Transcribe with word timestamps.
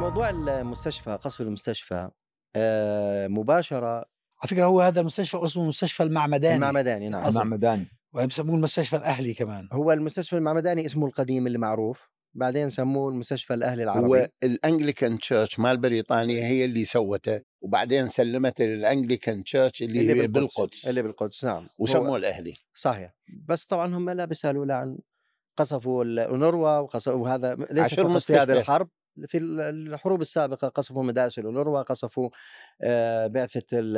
موضوع 0.00 0.30
المستشفى 0.30 1.10
قصف 1.10 1.40
المستشفى 1.40 2.10
آه، 2.56 3.28
مباشرة. 3.28 3.96
على 3.96 4.48
فكرة 4.48 4.64
هو 4.64 4.80
هذا 4.80 5.00
المستشفى 5.00 5.44
اسمه 5.44 5.64
مستشفى 5.64 6.02
المعمداني. 6.02 6.54
المعمداني 6.54 7.08
نعم. 7.08 7.28
المعمداني. 7.28 7.86
وبسموه 8.12 8.56
المستشفى 8.56 8.96
الأهلي 8.96 9.34
كمان. 9.34 9.68
هو 9.72 9.92
المستشفى 9.92 10.36
المعمداني 10.36 10.86
اسمه 10.86 11.06
القديم 11.06 11.46
اللي 11.46 11.58
معروف 11.58 12.10
بعدين 12.34 12.70
سموه 12.70 13.10
المستشفى 13.10 13.54
الأهلي 13.54 13.82
العربي. 13.82 14.06
هو 14.06 14.28
الأنجليكان 14.42 15.18
تشيرش 15.18 15.58
مال 15.58 15.76
بريطانيا 15.76 16.46
هي 16.46 16.64
اللي 16.64 16.84
سوته. 16.84 17.40
وبعدين 17.60 18.08
سلمته 18.08 18.64
للانجليكان 18.64 19.44
تشيرش 19.44 19.82
اللي, 19.82 20.00
اللي 20.00 20.22
هي 20.22 20.26
بالقدس. 20.26 20.88
اللي 20.88 21.02
بالقدس 21.02 21.44
نعم. 21.44 21.68
وسموه 21.78 22.16
الأهلي. 22.16 22.54
صحيح. 22.74 23.14
بس 23.48 23.64
طبعا 23.64 23.94
هم 23.94 24.10
لا 24.10 24.24
بيسألوا 24.24 24.66
لا 24.66 24.74
عن 24.74 24.98
قصفوا 25.56 26.04
الأونروا 26.04 26.78
وقصفوا 26.78 27.22
وهذا 27.22 27.54
ليس 27.70 27.94
فقط 27.94 28.16
في. 28.18 28.36
هذه 28.36 28.52
الحرب. 28.52 28.88
في 29.26 29.38
الحروب 29.38 30.20
السابقة 30.20 30.68
قصفوا 30.68 31.02
مدارس 31.02 31.38
الأونروا 31.38 31.82
قصفوا 31.82 32.30
آه، 32.82 33.26
بعثة 33.26 33.62
ال- 33.72 33.96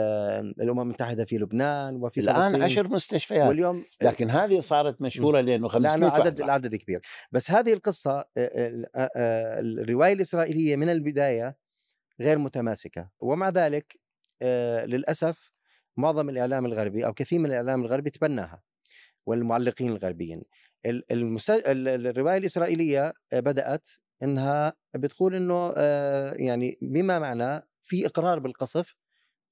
الأمم 0.63 0.81
المتحدة 0.81 1.25
في 1.25 1.39
لبنان 1.39 1.97
وفي 1.97 2.21
الآن 2.21 2.43
فلسطين 2.43 2.63
عشر 2.63 2.89
مستشفيات. 2.89 3.49
واليوم 3.49 3.85
لكن 4.03 4.31
هذه 4.31 4.61
صارت 4.61 5.03
مشهورة 5.03 5.41
لأنه 5.41 5.69
500 5.69 5.97
لأنه 5.97 6.07
عدد 6.13 6.25
واحد. 6.27 6.41
العدد 6.41 6.75
كبير. 6.77 7.01
بس 7.33 7.51
هذه 7.51 7.73
القصة 7.73 8.19
آه، 8.21 8.27
آه، 8.37 8.87
آه، 9.17 9.61
الرواية 9.61 10.13
الإسرائيلية 10.13 10.77
من 10.77 10.91
البداية 10.91 11.57
غير 12.21 12.39
متماسكة. 12.39 13.09
ومع 13.21 13.49
ذلك 13.49 13.97
للأسف 14.85 15.53
معظم 15.97 16.29
الإعلام 16.29 16.67
الغربي 16.67 17.07
أو 17.07 17.13
كثير 17.13 17.39
من 17.39 17.47
الإعلام 17.47 17.83
الغربي 17.83 18.11
تبناها 18.11 18.63
والمعلقين 19.27 19.93
الغربيين. 19.93 20.43
الرواية 20.87 22.37
الإسرائيلية 22.39 23.13
بدأت 23.33 23.89
إنها 24.23 24.73
بتقول 24.95 25.35
إنه 25.35 25.73
آه، 25.77 26.33
يعني 26.35 26.79
بما 26.83 27.19
معناه 27.19 27.63
في 27.83 28.07
إقرار 28.07 28.39
بالقصف 28.39 28.97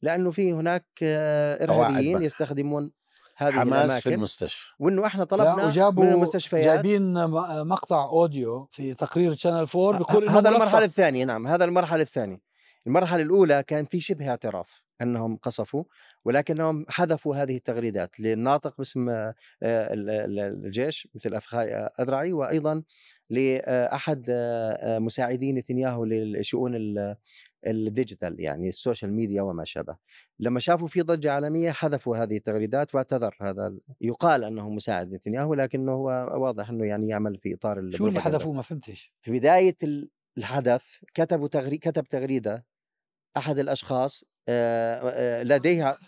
لأنه 0.03 0.31
في 0.31 0.53
هناك 0.53 0.87
آه، 1.03 1.65
إرهابيين. 1.65 2.23
يستخدمون 2.23 2.93
هذه 3.37 3.53
حماس 3.53 3.65
في 3.67 3.85
الأماكن 3.85 4.13
المستشفى 4.13 4.69
وإنه 4.79 5.07
إحنا 5.07 5.25
طلبنا 5.25 5.67
وجابوا 5.67 6.05
من 6.05 6.13
المستشفيات 6.13 6.65
جايبين 6.65 7.15
م- 7.25 7.69
مقطع 7.69 8.05
أوديو 8.05 8.69
في 8.71 8.95
تقرير 8.95 9.35
شانل 9.35 9.67
4 9.77 9.99
بيقول 9.99 10.25
إنه 10.29 10.39
هذا. 10.39 10.49
المرحلة 10.49 10.85
الثانية 10.85 11.25
نعم 11.25 11.47
هذا 11.47 11.65
المرحلة 11.65 12.03
الثانية 12.03 12.41
المرحلة 12.87 13.23
الأولى 13.23 13.63
كان 13.63 13.85
في 13.85 14.01
شبه 14.01 14.29
اعتراف 14.29 14.83
إنهم 15.03 15.37
قصفوا 15.37 15.85
ولكنهم 16.25 16.87
حذفوا 16.89 17.37
هذه 17.37 17.57
التغريدات 17.57 18.21
للناطق 18.21 18.79
باسم 18.79 19.09
آه، 19.09 19.35
ال- 19.63 20.11
ال- 20.11 20.65
الجيش 20.67 21.09
مثل 21.15 21.35
أفيخاي 21.35 21.75
أدرعي 22.01 22.33
وأيضا 22.33 22.83
لأحد 23.31 24.27
آه، 24.31 24.73
آه، 24.73 24.99
مساعدي 24.99 25.53
نتنياهو 25.53 26.05
للشؤون 26.05 26.75
ال- 26.75 27.17
ال 27.67 27.76
digital 27.76 28.37
يعني 28.41 28.69
ال 28.69 28.75
social 28.75 29.13
media 29.13 29.43
وما 29.43 29.65
شابه. 29.65 29.97
لما 30.39 30.61
شافوا 30.61 30.89
في 30.89 31.01
ضجة 31.03 31.33
عالمية 31.33 31.71
حذفوا 31.71 32.17
هذه 32.17 32.37
التغريدات 32.37 32.95
واعتذر. 32.95 33.37
هذا 33.41 33.67
ال- 33.67 33.81
يقال 34.01 34.45
أنه 34.45 34.71
مساعد 34.71 35.15
نتنياهو 35.15 35.55
لكنه 35.55 35.93
هو 35.93 36.09
واضح 36.43 36.71
أنه 36.71 36.87
يعني 36.87 37.09
يعمل 37.09 37.39
في 37.39 37.55
إطار 37.55 37.91
شو 37.93 38.09
اللي. 38.09 38.21
حذفوه؟ 38.21 38.53
ما 38.53 38.63
فهمتش. 38.63 39.13
في 39.21 39.31
بداية 39.33 39.77
ال- 39.83 40.11
الحدث 40.39 40.85
كتبوا 41.15 41.49
تغري 41.49 41.79
كتب 41.79 42.05
الاشخاص 43.59 44.25
آه، 44.25 44.27
آه، 44.27 44.30
لديها 45.45 45.99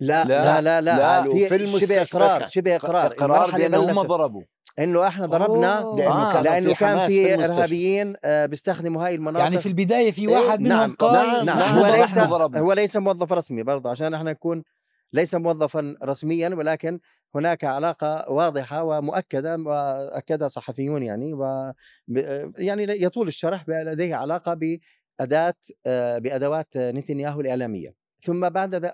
لا 0.00 0.24
لا 0.24 0.60
لا 0.60 0.80
لا, 0.80 0.80
لا، 0.80 1.18
آه، 1.18 1.22
في 1.22 1.46
شبه 1.46 1.56
المستشفى 1.56 2.02
اقرار 2.02 2.48
شبه 2.48 2.76
إقرار 2.76 3.06
إقرار 3.06 3.50
بأنهم 3.50 3.86
بلشت. 3.86 3.98
ضربوا 4.06 4.42
إنه 4.78 5.06
إحنا 5.08 5.26
ضربنا. 5.26 5.92
لأنه 5.96 6.28
آه، 6.28 6.32
كان 6.32 6.42
لأنه 6.42 6.68
في 6.68 6.74
كان 6.74 7.06
في. 7.08 7.34
إرهابيين 7.34 8.14
آه، 8.24 8.46
بيستخدموا 8.46 9.06
هاي 9.06 9.14
المناطق 9.14 9.44
يعني 9.44 9.58
في 9.58 9.66
البداية 9.66 10.12
في 10.12 10.26
واحد 10.28 10.58
إيه، 10.60 10.68
منهم 10.68 10.78
نعم، 10.78 10.94
قال 10.94 11.46
نعم، 11.46 11.46
نعم 11.46 11.58
نحن 11.58 11.78
هو. 11.78 11.86
ليس. 11.86 12.18
هو 12.62 12.72
ليس 12.72 12.96
موظف 12.96 13.32
رسمي 13.32 13.62
برضه 13.62 13.90
عشان 13.90 14.14
إحنا 14.14 14.30
نكون 14.32 14.62
ليس 15.12 15.34
موظفا 15.34 15.96
رسميا 16.04 16.48
ولكن 16.48 16.98
هناك 17.34 17.64
علاقة 17.64 18.30
واضحة 18.30 18.82
ومؤكدة 18.82 19.56
وأكدها 19.56 20.48
صحفيون 20.48 21.02
يعني 21.02 21.34
و 21.34 21.72
يعني 22.58 23.02
يطول 23.04 23.28
الشرح 23.28 23.64
لديه 23.68 24.14
علاقة 24.14 24.54
باداه 25.22 25.54
آه، 25.86 26.18
بأدوات 26.18 26.76
نتنياهو 26.76 27.40
الإعلامية 27.40 27.94
ثم 28.22 28.48
بعد 28.48 28.90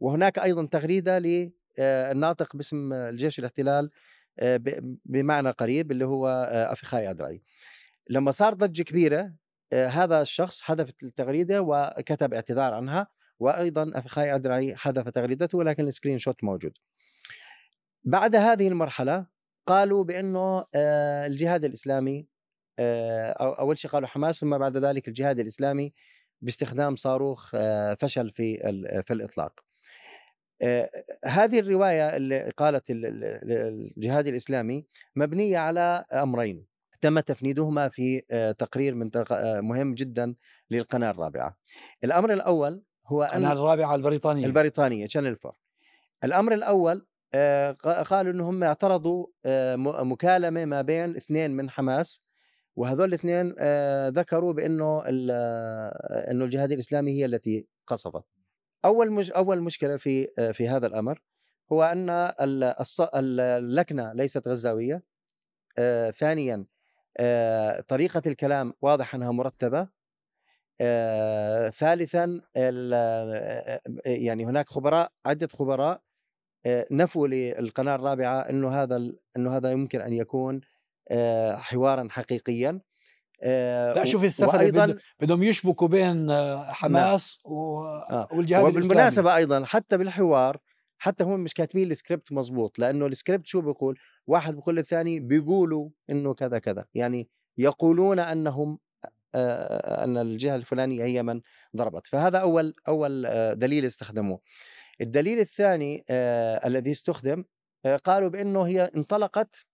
وهناك 0.00 0.38
أيضا 0.38 0.66
تغريدة 0.66 1.18
للناطق 1.18 2.56
باسم 2.56 2.92
الجيش 2.92 3.38
الاحتلال 3.38 3.90
آه، 4.38 4.60
بمعنى 5.04 5.50
قريب 5.50 5.90
اللي 5.90 6.04
هو 6.04 6.28
آه، 6.28 6.72
أفخاي 6.72 7.10
ادرعي 7.10 7.42
لما 8.10 8.30
صار 8.30 8.54
ضجة 8.54 8.82
كبيرة 8.82 9.32
آه، 9.72 9.86
هذا 9.86 10.22
الشخص 10.22 10.60
حذف 10.60 10.92
التغريدة 11.02 11.62
وكتب 11.62 12.34
اعتذار 12.34 12.74
عنها 12.74 13.06
وأيضا 13.38 13.90
أفخاي 13.94 14.34
ادرعي 14.34 14.76
حذف 14.76 15.08
تغريدته 15.08 15.58
ولكن 15.58 15.88
السكرين 15.88 16.18
شوت 16.18 16.44
موجود. 16.44 16.72
بعد 18.04 18.36
هذه 18.36 18.68
المرحلة 18.68 19.26
قالوا 19.66 20.04
بأنه 20.04 20.64
آه، 20.74 21.26
الجهاد 21.26 21.64
الإسلامي 21.64 22.18
آه، 22.18 22.29
أول 23.40 23.78
شيء 23.78 23.90
قالوا 23.90 24.08
حماس 24.08 24.40
ثم 24.40 24.58
بعد 24.58 24.76
ذلك 24.76 25.08
الجهاد 25.08 25.38
الإسلامي 25.40 25.92
باستخدام 26.42 26.96
صاروخ 26.96 27.50
آه، 27.54 27.94
فشل 27.94 28.30
في 28.30 28.56
في 29.06 29.12
الإطلاق. 29.12 29.60
آه، 30.62 30.90
هذه 31.24 31.58
الرواية 31.58 32.16
اللي 32.16 32.50
قالت 32.56 32.90
ال- 32.90 33.06
ال- 33.06 33.92
الجهاد 33.96 34.26
الإسلامي 34.26 34.86
مبنية 35.16 35.58
على 35.58 36.04
أمرين 36.12 36.66
تم 37.00 37.20
تفنيدهما 37.20 37.88
في 37.88 38.22
آه، 38.30 38.52
تقرير 38.52 38.94
من 38.94 39.10
آه، 39.32 39.60
مهم 39.60 39.94
جدا 39.94 40.34
للقناة 40.70 41.10
الرابعة. 41.10 41.56
الأمر 42.04 42.32
الأول 42.32 42.82
هو 43.06 43.22
أن 43.22 43.28
القناه 43.28 43.52
الرابعة 43.52 43.94
البريطانية 43.94 44.46
البريطانية 44.46 45.06
شانل 45.06 45.26
4 45.44 45.56
الأمر 46.24 46.54
الأول 46.54 47.06
آه، 47.34 47.70
قالوا 48.02 48.32
إنهم 48.32 48.62
اعترضوا 48.64 49.26
آه، 49.46 49.76
مكالمة 50.02 50.64
ما 50.64 50.82
بين 50.82 51.16
اثنين 51.16 51.50
من 51.50 51.70
حماس 51.70 52.22
وهذول 52.76 53.08
الاثنين 53.08 53.54
آه، 53.58 54.08
ذكروا 54.08 54.52
بأنه 54.52 55.02
آه، 55.06 56.30
أنه 56.30 56.44
الجهاد 56.44 56.72
الإسلامي 56.72 57.10
هي 57.20 57.24
التي 57.24 57.66
قصفت. 57.86 58.24
أول 58.84 59.10
مش 59.12 59.30
أول 59.32 59.62
مشكلة 59.62 59.96
في 59.96 60.28
آه، 60.38 60.50
في 60.52 60.68
هذا 60.68 60.86
الأمر 60.86 61.22
هو 61.72 61.82
أن 61.84 62.10
اللكنه 63.14 64.12
ليست 64.12 64.48
غزاوية. 64.48 65.02
ثانيا 66.18 66.66
طريقة 67.88 68.22
الكلام 68.26 68.72
واضح 68.82 69.14
أنها 69.14 69.32
مرتبة. 69.32 69.88
ثالثا 71.70 72.40
ال- 72.56 73.80
يعني 74.06 74.44
هناك 74.44 74.68
خبراء 74.68 75.12
عدة 75.26 75.48
خبراء 75.48 76.02
نفوا 76.90 77.28
للقناة 77.28 77.94
الرابعة 77.94 78.40
أنه 78.40 78.82
هذا 78.82 79.12
أنه 79.36 79.56
هذا 79.56 79.70
يمكن 79.72 80.00
أن 80.00 80.12
يكون 80.12 80.60
حوارا 81.56 82.08
حقيقيا. 82.10 82.80
آه، 83.42 83.92
لا 83.92 84.04
شوف 84.04 84.24
السفر 84.24 84.70
بدهم 85.20 85.42
يشبكوا 85.42 85.88
بين 85.88 86.30
آه، 86.30 86.72
حماس 86.72 87.38
و... 87.44 87.84
آه. 87.84 88.28
والجهاد 88.32 88.64
الإسلامي. 88.64 88.86
وبالمناسبة 88.86 89.36
أيضا 89.36 89.64
حتى 89.64 89.98
بالحوار 89.98 90.58
حتى 90.98 91.24
هم 91.24 91.40
مش 91.40 91.54
كاتبين 91.54 91.90
السكريبت 91.90 92.32
مزبوط 92.32 92.78
لأنه 92.78 93.06
السكريبت 93.06 93.46
شو 93.46 93.60
بيقول؟ 93.60 93.98
واحد 94.26 94.54
بيقول 94.54 94.76
للثاني 94.76 95.20
بيقولوا 95.20 95.90
إنه 96.10 96.34
كذا 96.34 96.58
كذا. 96.58 96.84
يعني 96.94 97.28
يقولون 97.58 98.18
أنهم 98.18 98.78
آه، 99.34 100.04
أن 100.04 100.18
الجهة 100.18 100.56
الفلانية 100.56 101.04
هي 101.04 101.22
من 101.22 101.40
ضربت. 101.76 102.06
فهذا 102.06 102.38
أول 102.38 102.74
أول 102.88 103.26
آه، 103.26 103.52
دليل 103.52 103.84
استخدموه. 103.84 104.40
الدليل 105.00 105.38
الثاني 105.38 106.04
آه، 106.10 106.66
الذي 106.66 106.92
استخدم 106.92 107.44
آه، 107.84 107.96
قالوا 107.96 108.28
بأنه 108.28 108.62
هي 108.62 108.90
انطلقت 108.96 109.66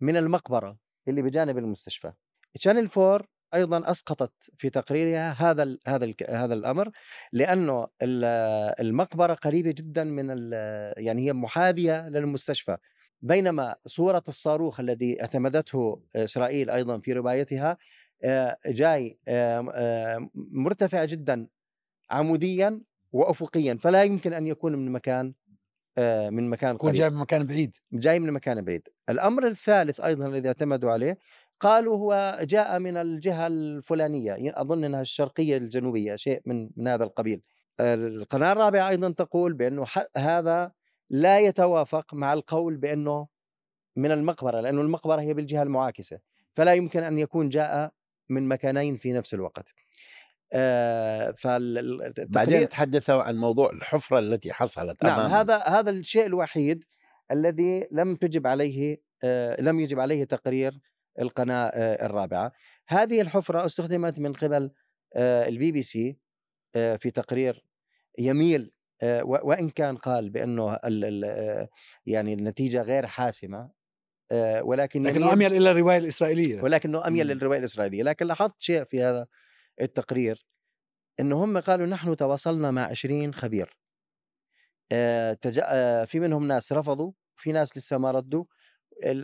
من 0.00 0.16
المقبرة 0.16 0.78
اللي 1.08 1.22
بجانب 1.22 1.58
المستشفى. 1.58 2.12
شانل 2.56 2.88
4 2.96 3.24
أيضا 3.54 3.90
أسقطت 3.90 4.32
في 4.56 4.70
تقريرها 4.70 5.32
هذا 5.38 5.62
ال 5.62 5.78
هذا 5.86 6.04
ال 6.04 6.14
هذا 6.28 6.54
الأمر 6.54 6.90
لأنه 7.32 7.86
ال- 8.02 8.24
المقبرة 8.80 9.34
قريبة 9.34 9.70
جدا 9.70 10.04
من 10.04 10.28
يعني 10.96 11.26
هي 11.26 11.32
محاذية 11.32 12.08
للمستشفى. 12.08 12.76
بينما 13.22 13.74
صورة 13.86 14.22
الصاروخ 14.28 14.80
الذي 14.80 15.20
اعتمدته 15.20 16.02
إسرائيل 16.16 16.70
أيضا 16.70 16.98
في 16.98 17.12
روايتها 17.12 17.76
آه، 18.24 18.58
جاي 18.66 19.18
آه، 19.28 19.70
آه، 19.74 20.30
مرتفع 20.34 21.04
جدا 21.04 21.48
عموديا 22.10 22.80
وافقيا 23.12 23.78
فلا 23.82 24.02
يمكن 24.02 24.32
أن 24.32 24.46
يكون 24.46 24.72
من 24.76 24.92
مكان 24.92 25.34
من 26.30 26.50
مكان 26.50 26.74
يكون 26.74 26.92
جاي 26.92 27.10
من 27.10 27.16
مكان 27.16 27.46
بعيد. 27.46 27.74
جاي 27.92 28.18
من 28.18 28.32
مكان 28.32 28.64
بعيد. 28.64 28.88
الأمر 29.10 29.46
الثالث 29.46 30.00
أيضا 30.00 30.26
الذي 30.28 30.48
اعتمدوا 30.48 30.90
عليه 30.90 31.18
قالوا 31.60 31.96
هو 31.96 32.38
جاء 32.42 32.78
من 32.78 32.96
الجهة 32.96 33.46
الفلانية 33.46 34.32
ي- 34.32 34.52
أظن 34.60 34.84
أنها 34.84 35.00
الشرقية 35.00 35.56
الجنوبية 35.56 36.16
شيء 36.16 36.40
من, 36.46 36.70
من 36.76 36.88
هذا 36.88 37.04
القبيل. 37.04 37.42
القناة 37.80 38.52
الرابعة 38.52 38.88
أيضا 38.88 39.10
تقول 39.10 39.54
بأنه 39.54 39.84
ح- 39.84 40.06
هذا 40.16 40.72
لا 41.10 41.38
يتوافق 41.38 42.14
مع 42.14 42.32
القول 42.32 42.76
بأنه 42.76 43.26
من 43.96 44.10
المقبرة 44.10 44.60
لأنه 44.60 44.80
المقبرة 44.80 45.20
هي 45.20 45.34
بالجهة 45.34 45.62
المعاكسة. 45.62 46.18
فلا 46.54 46.74
يمكن 46.74 47.02
أن 47.02 47.18
يكون 47.18 47.48
جاء 47.48 47.90
من 48.28 48.48
مكانين 48.48 48.96
في 48.96 49.12
نفس 49.12 49.34
الوقت. 49.34 49.68
آه 50.52 51.34
بعدين 52.28 52.68
تحدثوا 52.68 53.22
عن 53.22 53.36
موضوع 53.36 53.70
الحفرة 53.70 54.18
التي 54.18 54.52
حصلت 54.52 55.04
نعم. 55.04 55.30
هذا 55.30 55.56
هذا 55.56 55.90
الشيء 55.90 56.26
الوحيد 56.26 56.84
الذي 57.30 57.88
لم 57.92 58.16
تجب 58.16 58.46
عليه 58.46 59.02
آه 59.24 59.60
لم 59.60 59.80
يجب 59.80 60.00
عليه 60.00 60.24
تقرير 60.24 60.80
القناة 61.20 61.66
آه 61.66 62.06
الرابعة 62.06 62.52
هذه 62.88 63.20
الحفرة 63.20 63.66
استخدمت 63.66 64.18
من 64.18 64.32
قبل 64.32 64.70
آه 65.16 65.48
البي 65.48 65.72
بي 65.72 65.82
سي 65.82 66.18
في 66.72 67.10
تقرير 67.14 67.64
يميل 68.18 68.72
و- 69.02 69.48
وإن 69.48 69.70
كان 69.70 69.96
قال 69.96 70.30
بأنه 70.30 70.74
ال- 70.74 71.04
ال- 71.04 71.24
آه، 71.24 71.68
يعني 72.06 72.34
النتيجة 72.34 72.82
غير 72.82 73.06
حاسمة 73.06 73.70
آه 74.32 74.62
ولكن 74.62 75.02
لكنه 75.02 75.32
يميل 75.32 75.32
أميل 75.46 75.62
إلى 75.62 75.70
الرواية 75.70 75.98
الإسرائيلية 75.98 76.62
ولكنه 76.62 77.06
أميل 77.06 77.26
مم. 77.26 77.32
للرواية 77.32 77.58
الإسرائيلية 77.58 78.02
لكن 78.02 78.26
لاحظت 78.26 78.54
شيء 78.60 78.84
في 78.84 79.02
هذا 79.02 79.26
التقرير 79.80 80.46
إنه 81.20 81.44
هم 81.44 81.58
قالوا 81.58 81.86
نحن 81.86 82.16
تواصلنا 82.16 82.70
مع 82.70 82.82
20 82.84 83.34
خبير. 83.34 83.76
آه،. 84.92 85.38
آه، 85.62 86.04
في 86.04 86.20
منهم 86.20 86.46
ناس 86.46 86.72
رفضوا 86.72 87.12
في 87.36 87.52
ناس 87.52 87.76
لسه 87.78 87.98
ما 87.98 88.10
ردوا. 88.10 88.44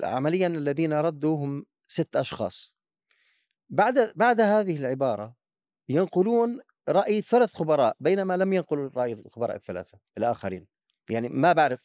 عمليا 0.03 0.47
الذين 0.47 0.93
ردوا 0.93 1.37
هم 1.45 1.67
ست 1.89 2.17
أشخاص. 2.17 2.75
بعد 3.69 4.13
بعد 4.17 4.41
هذه 4.41 4.77
العبارة 4.77 5.37
ينقلون 5.89 6.61
رأي 6.89 7.23
ثلاث 7.23 7.53
خبراء 7.55 7.97
بينما 8.01 8.37
لم 8.37 8.53
ينقلوا 8.53 8.91
رأي 8.97 9.13
الخبراء 9.13 9.57
الثلاثة 9.57 9.99
الآخرين. 10.19 10.67
يعني 11.11 11.29
ما 11.29 11.53
بعرف 11.53 11.81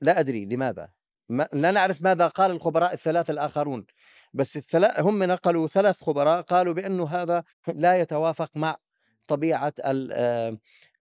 لا 0.00 0.20
أدري 0.20 0.44
لماذا. 0.44 0.97
ما 1.28 1.48
لا 1.52 1.70
نعرف 1.70 2.02
ماذا 2.02 2.28
قال 2.28 2.50
الخبراء 2.50 2.94
الثلاثة 2.94 3.30
الآخرون. 3.32 3.86
بس 4.34 4.56
الثلاث 4.56 5.00
هم 5.00 5.24
نقلوا 5.24 5.68
ثلاث 5.68 6.02
خبراء 6.02 6.40
قالوا 6.40 6.74
بأنه 6.74 7.08
هذا 7.08 7.44
لا 7.66 7.96
يتوافق 8.00 8.56
مع 8.56 8.76
طبيعة 9.28 9.72
ال 9.78 10.12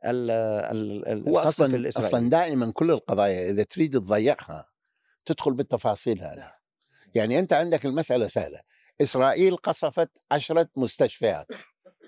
ال 0.06 0.32
ال 1.06 1.30
هو 1.30 1.40
القصف 1.40 1.48
أصلا 1.48 1.76
الإسرائيلي. 1.76 2.18
أصلا 2.18 2.30
دائما 2.30 2.72
كل 2.72 2.92
القضايا 2.92 3.50
إذا 3.50 3.64
تريد 3.64 4.00
تضيعها 4.00 4.70
تدخل 5.26 5.54
بالتفاصيل 5.54 6.22
هذه. 6.22 6.52
يعني 7.16 7.40
أنت 7.40 7.54
عندك 7.54 7.86
المسألة 7.86 8.28
سهلة. 8.28 8.62
إسرائيل 9.02 9.58
قصفت 9.58 10.10
عشرة 10.32 10.70
مستشفيات. 10.76 11.48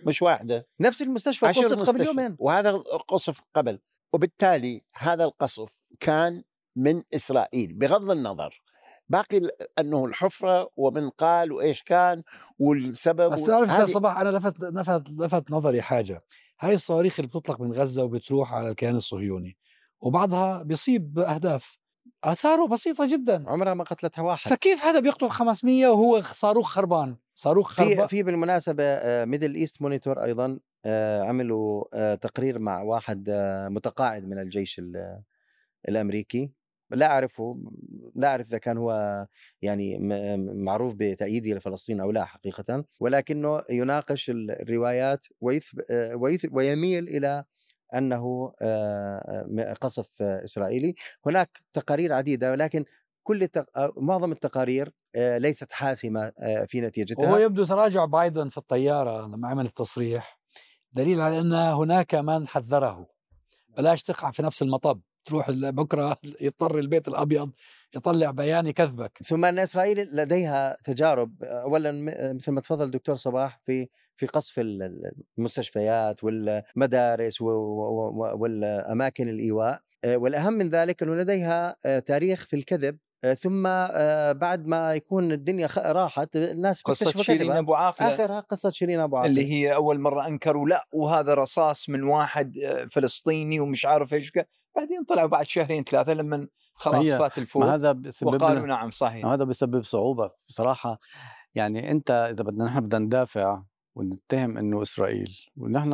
مش 0.03 0.21
واحدة. 0.21 0.67
نفس 0.79 1.01
المستشفى 1.01 1.45
قصف 1.45 1.89
قبل 1.89 2.05
يومين. 2.05 2.35
وهذا 2.39 2.71
قصف 3.07 3.41
قبل. 3.55 3.79
وبالتالي 4.13 4.81
هذا 4.95 5.23
القصف 5.23 5.77
كان 5.99 6.43
من 6.75 7.03
إسرائيل 7.15 7.73
بغض 7.73 8.11
النظر. 8.11 8.61
باقي 9.09 9.41
أنه 9.79 10.05
الحفرة 10.05 10.69
ومن 10.77 11.09
قال 11.09 11.51
وإيش 11.51 11.83
كان 11.83 12.23
والسبب 12.59 13.31
بس 13.31 13.45
تعرف 13.45 13.69
أستاذ 13.69 13.85
صباح 13.93 14.17
أنا 14.19 14.37
لفت 14.37 14.59
لفت 14.63 15.09
لفت 15.09 15.51
نظري 15.51 15.81
حاجة. 15.81 16.23
هاي 16.59 16.73
الصواريخ 16.73 17.19
اللي 17.19 17.27
بتطلق 17.27 17.61
من 17.61 17.73
غزة 17.73 18.03
وبتروح 18.03 18.53
على 18.53 18.69
الكيان 18.69 18.95
الصهيوني 18.95 19.57
وبعضها 20.01 20.63
بيصيب 20.63 21.19
اهداف 21.19 21.77
آثاره 22.23 22.67
بسيطة 22.67 23.07
جدا. 23.07 23.43
عمرها 23.47 23.73
ما 23.73 23.83
قتلتها 23.83 24.21
واحد. 24.21 24.49
فكيف 24.51 24.83
هذا 24.85 24.99
بيقتل 24.99 25.29
500 25.29 25.87
وهو 25.87 26.21
صاروخ 26.21 26.67
خربان؟ 26.69 27.17
صاروخ 27.35 27.69
في 27.73 27.75
خربان 27.75 28.07
في 28.07 28.23
بالمناسبة 28.23 28.83
ميدل 29.25 29.55
إيست 29.55 29.81
مونيتور 29.81 30.23
أيضا 30.23 30.59
آه، 30.85 31.21
عملوا 31.23 31.83
آه، 31.93 32.15
تقرير 32.15 32.59
مع 32.59 32.81
واحد 32.81 33.29
آه، 33.29 33.67
متقاعد 33.69 34.25
من 34.27 34.37
الجيش 34.39 34.79
ال- 34.79 35.21
الأمريكي. 35.89 36.51
لا 36.91 37.05
أعرفه 37.11 37.57
لا 38.15 38.27
أعرف 38.27 38.47
إذا 38.47 38.57
كان 38.57 38.77
هو 38.77 39.27
يعني 39.61 39.97
معروف 40.53 40.93
بتأييده 40.97 41.55
لفلسطين 41.55 41.99
أو 42.01 42.11
لا 42.11 42.25
حقيقه 42.25 42.85
ولكنه 42.99 43.63
يناقش 43.69 44.29
ال- 44.29 44.51
الروايات 44.61 45.25
آه، 45.91 46.31
ويميل 46.51 47.07
إلى 47.07 47.43
أنه 47.95 48.53
آه، 48.61 49.73
قصف 49.81 50.21
إسرائيلي. 50.21 50.93
هناك 51.25 51.59
تقارير 51.73 52.13
عديدة 52.13 52.51
ولكن 52.51 52.85
كل 53.23 53.43
التق... 53.43 53.65
آه، 53.77 53.93
معظم 53.97 54.31
التقارير 54.31 54.93
ليست 55.15 55.71
حاسمة 55.71 56.31
في 56.67 56.81
نتيجتها. 56.81 57.23
وهو 57.29 57.37
يبدو 57.37 57.65
تراجع 57.65 58.05
بايدن 58.05 58.49
في 58.49 58.57
الطيارة 58.57 59.27
لما 59.27 59.47
عمل 59.47 59.65
التصريح 59.65 60.39
دليل 60.93 61.21
على 61.21 61.39
أن 61.39 61.53
هناك 61.53 62.15
من 62.15 62.47
حذره 62.47 63.07
بلاش 63.77 64.03
تقع 64.03 64.31
في 64.31 64.41
نفس 64.43 64.61
المطب. 64.61 65.01
تروح 65.25 65.51
بكرة 65.51 66.17
يضطر 66.41 66.79
البيت 66.79 67.07
الأبيض 67.07 67.51
يطلع 67.95 68.31
بيان 68.31 68.67
يكذبك 68.67 69.17
ثم 69.23 69.45
أن 69.45 69.59
إسرائيل 69.59 70.09
لديها 70.15 70.77
تجارب 70.83 71.43
اولا 71.43 71.91
مثل 72.33 72.51
ما 72.51 72.61
تفضل 72.61 72.85
الدكتور 72.85 73.15
صباح 73.15 73.59
في 73.63 73.87
في 74.15 74.25
قصف 74.25 74.59
ال- 74.59 74.83
ال- 74.83 75.11
المستشفيات 75.37 76.23
والمدارس 76.23 77.41
والأماكن 78.11 79.29
الإيواء 79.29 79.81
آه، 80.03 80.17
والأهم 80.17 80.53
من 80.53 80.69
ذلك 80.69 81.03
أنه 81.03 81.15
لديها 81.15 81.75
آه، 81.85 81.99
تاريخ 81.99 82.45
في 82.45 82.55
الكذب 82.55 82.97
آه، 83.23 83.33
ثم 83.33 83.63
بعد 84.39 84.67
ما 84.67 84.93
يكون 84.95 85.31
الدنيا 85.31 85.69
راحت 85.77 86.35
الناس 86.35 86.81
قصة 86.81 87.11
شيرين. 87.21 87.51
أبو 87.51 87.73
عاقلة 87.73 88.13
آخرها 88.13 88.39
قصة 88.39 88.69
شيرين 88.69 88.99
أبو 88.99 89.17
عاقلة 89.17 89.29
اللي 89.31 89.51
هي 89.51 89.75
أول 89.75 89.99
مرة 89.99 90.27
أنكروا 90.27 90.67
لأ 90.69 90.87
وهذا 90.93 91.33
رصاص 91.33 91.89
من 91.89 92.03
واحد 92.03 92.57
فلسطيني 92.91 93.59
ومش 93.59 93.85
عارف 93.85 94.13
إيش. 94.13 94.31
بعدين 94.75 95.03
طلعوا 95.03 95.27
بعد 95.27 95.45
شهرين 95.45 95.83
ثلاثة 95.83 96.13
لما 96.13 96.47
خلاص 96.73 97.07
فات 97.07 97.37
الفوت 97.37 97.63
ما 97.65 97.75
هذا 97.75 97.91
بسبب 97.91 98.33
وقالوا 98.33 98.67
نعم 98.67 98.91
صحيح. 98.91 99.25
هذا 99.25 99.43
بسبب 99.43 99.83
صعوبة. 99.83 100.31
بصراحة 100.49 100.99
يعني 101.55 101.91
أنت 101.91 102.11
إذا 102.11 102.43
بدنا 102.43 102.65
نحن 102.65 102.79
بدنا 102.79 102.99
ندافع 102.99 103.63
ونتهم 103.95 104.57
إنه 104.57 104.81
إسرائيل 104.81 105.37
ونحن 105.57 105.91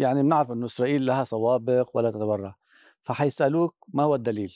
يعني 0.00 0.22
بنعرف 0.22 0.50
إنه 0.50 0.66
إسرائيل 0.66 1.06
لها 1.06 1.24
سوابق 1.24 1.90
ولا 1.94 2.10
تتبرع. 2.10 2.56
فحيسألوك 3.02 3.74
ما 3.88 4.02
هو 4.02 4.14
الدليل؟ 4.14 4.54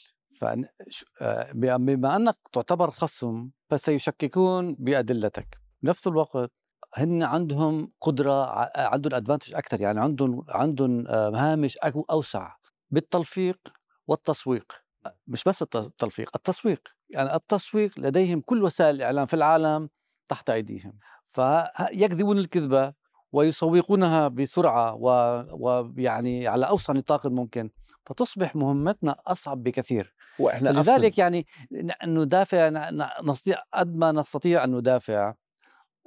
آه، 1.21 1.53
بما 1.53 2.17
أنك 2.17 2.37
تعتبر 2.53 2.91
خصم 2.91 3.51
فسيشككون 3.71 4.75
بأدلتك. 4.75 5.59
بنفس 5.83 6.07
الوقت 6.07 6.53
هن 6.95 7.23
عندهم 7.23 7.93
قدرة 8.01 8.45
ع- 8.45 8.71
عندهم 8.77 9.15
ادفانتج 9.15 9.55
أكثر 9.55 9.81
يعني 9.81 10.01
عندهم 10.01 10.45
عندهم 10.49 11.07
آه، 11.07 11.31
هامش 11.35 11.79
أوسع. 12.11 12.60
بالتلفيق 12.91 13.59
والتسويق. 14.07 14.73
مش 15.27 15.45
بس 15.45 15.63
الت- 15.63 15.77
التلفيق 15.77 16.31
التسويق. 16.35 16.89
يعني 17.11 17.35
التسويق 17.35 17.99
لديهم 18.01 18.41
كل 18.41 18.63
وسائل 18.65 18.95
الإعلام 18.97 19.27
في 19.27 19.35
العالم 19.35 19.89
تحت 20.29 20.51
أيديهم. 20.51 20.99
فيكذبون 21.29 22.39
الكذبة 22.39 22.93
ويسوقونها 23.33 24.29
بسرعة 24.29 24.95
و- 24.95 25.45
ويعني 25.51 26.49
على 26.49 26.69
أوسع 26.69 26.93
نطاق 26.93 27.27
ممكن 27.27 27.71
فتصبح 28.07 28.57
مهمتنا 28.57 29.17
أصعب 29.27 29.63
بكثير. 29.63 30.15
وإحنا 30.39 30.69
لذلك 30.71 31.19
يعني 31.19 31.47
ندافع 32.07 32.91
نستطيع 33.23 33.63
قد 33.75 33.97
ما 33.97 34.13
نستطيع 34.13 34.65
أن 34.65 34.77
ندافع 34.77 35.35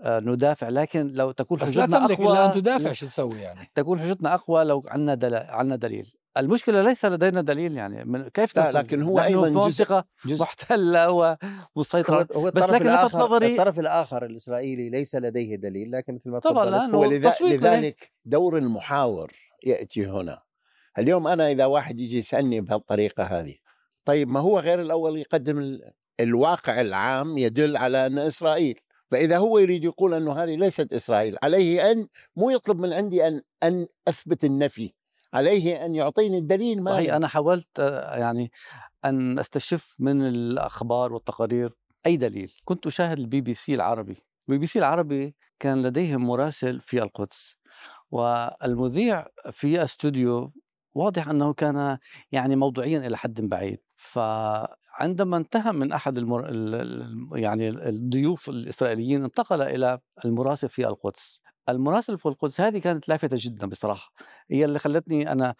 ندافع. 0.05 0.69
لكن 0.69 1.07
لو 1.07 1.31
تكون 1.31 1.57
بس 1.57 1.75
لا 1.75 1.83
حجتنا 1.83 1.97
تملك 2.07 2.19
أقوى 2.19 2.33
الا 2.33 2.45
أن 2.45 2.51
تدافع 2.51 2.91
شو 2.91 3.05
تسوي 3.05 3.39
يعني؟ 3.39 3.71
تكون 3.75 3.99
حجتنا 3.99 4.33
أقوى 4.33 4.63
لو 4.63 4.83
عندنا 4.87 5.15
دل... 5.15 5.35
عندنا 5.35 5.75
دليل. 5.75 6.13
المشكلة 6.37 6.81
ليس 6.81 7.05
لدينا 7.05 7.41
دليل 7.41 7.77
يعني. 7.77 8.05
من 8.05 8.27
كيف 8.29 8.57
لا،؟ 8.57 8.71
لكن 8.71 9.01
هو 9.01 9.21
في 9.23 9.33
جزء- 9.33 9.49
منطقة 9.51 10.05
جزء 10.25 10.41
محتلة 10.43 11.05
هو 11.05 11.37
ومسيطرة. 11.75 12.27
هو 12.35 12.51
بس 12.51 12.63
لكن 12.63 12.73
لفت 12.75 12.81
الآخر 12.81 13.19
نظري 13.19 13.47
الطرف 13.51 13.79
الآخر 13.79 14.25
الإسرائيلي 14.25 14.89
ليس 14.89 15.15
لديه 15.15 15.55
دليل 15.55 15.91
لكن 15.91 16.15
مثل 16.15 16.29
ما 16.29 16.39
طبعا 16.39 16.85
هو 16.95 17.03
التسويق 17.05 17.53
لديه. 17.55 17.69
لذلك 17.69 18.11
دور 18.25 18.57
المحاور 18.57 19.31
يأتي 19.63 20.05
هنا. 20.05 20.41
اليوم 20.99 21.27
أنا 21.27 21.51
إذا 21.51 21.65
واحد 21.65 21.99
يجي 21.99 22.17
يسألني 22.17 22.61
بهالطريقة 22.61 23.23
هذه 23.23 23.55
طيب 24.05 24.27
ما 24.27 24.39
هو 24.39 24.59
غير 24.59 24.81
الأول 24.81 25.17
يقدم 25.17 25.59
ال- 25.59 25.91
الواقع 26.19 26.81
العام 26.81 27.37
يدل 27.37 27.77
على 27.77 28.05
أن 28.05 28.17
إسرائيل 28.17 28.79
فإذا 29.11 29.37
هو 29.37 29.59
يريد 29.59 29.83
يقول 29.83 30.13
أنه 30.13 30.33
هذه 30.33 30.55
ليست 30.55 30.93
إسرائيل 30.93 31.37
عليه 31.43 31.91
أن 31.91 32.07
مو 32.35 32.49
يطلب 32.49 32.79
من 32.79 32.93
عندي 32.93 33.27
أن 33.27 33.41
أن 33.63 33.87
أثبت 34.07 34.43
النفي 34.43 34.93
عليه 35.33 35.85
أن 35.85 35.95
يعطيني 35.95 36.37
الدليل 36.37 36.83
ما 36.83 36.91
صحيح 36.91 37.13
أنا. 37.13 37.27
حاولت 37.27 37.79
آه، 37.79 38.17
يعني 38.17 38.51
أن 39.05 39.39
أستشف 39.39 39.95
من 39.99 40.27
الأخبار 40.27 41.13
والتقارير 41.13 41.73
أي 42.05 42.17
دليل. 42.17 42.51
كنت 42.65 42.87
أشاهد 42.87 43.19
البي 43.19 43.41
بي 43.41 43.53
سي 43.53 43.73
العربي. 43.73 44.17
البي 44.49 44.57
بي 44.57 44.65
سي 44.65 44.79
العربي 44.79 45.35
كان 45.59 45.81
لديهم 45.83 46.25
مراسل 46.27 46.81
في 46.81 47.03
القدس 47.03 47.55
والمذيع 48.11 49.27
في 49.51 49.83
استوديو 49.83 50.53
واضح 50.95 51.27
أنه 51.27 51.53
كان 51.53 51.97
يعني 52.31 52.55
موضوعيا 52.55 53.07
إلى 53.07 53.17
حد 53.17 53.41
بعيد. 53.41 53.79
فعندما 54.99 55.37
انتهى 55.37 55.71
من 55.71 55.91
أحد 55.91 56.17
المر... 56.17 56.49
ال- 56.49 56.75
ال- 56.75 57.29
يعني 57.39 57.69
الضيوف 57.69 58.49
الإسرائيليين 58.49 59.23
انتقل 59.23 59.61
إلى 59.61 59.99
المراسل 60.25 60.69
في 60.69 60.87
القدس. 60.87 61.39
المراسل 61.69 62.17
في 62.17 62.25
القدس 62.25 62.61
هذه 62.61 62.77
كانت 62.77 63.09
لافتة 63.09 63.37
جدا 63.39 63.67
بصراحة. 63.67 64.11
هي 64.51 64.65
اللي 64.65 64.79
خلتني 64.79 65.31
أنا 65.31 65.55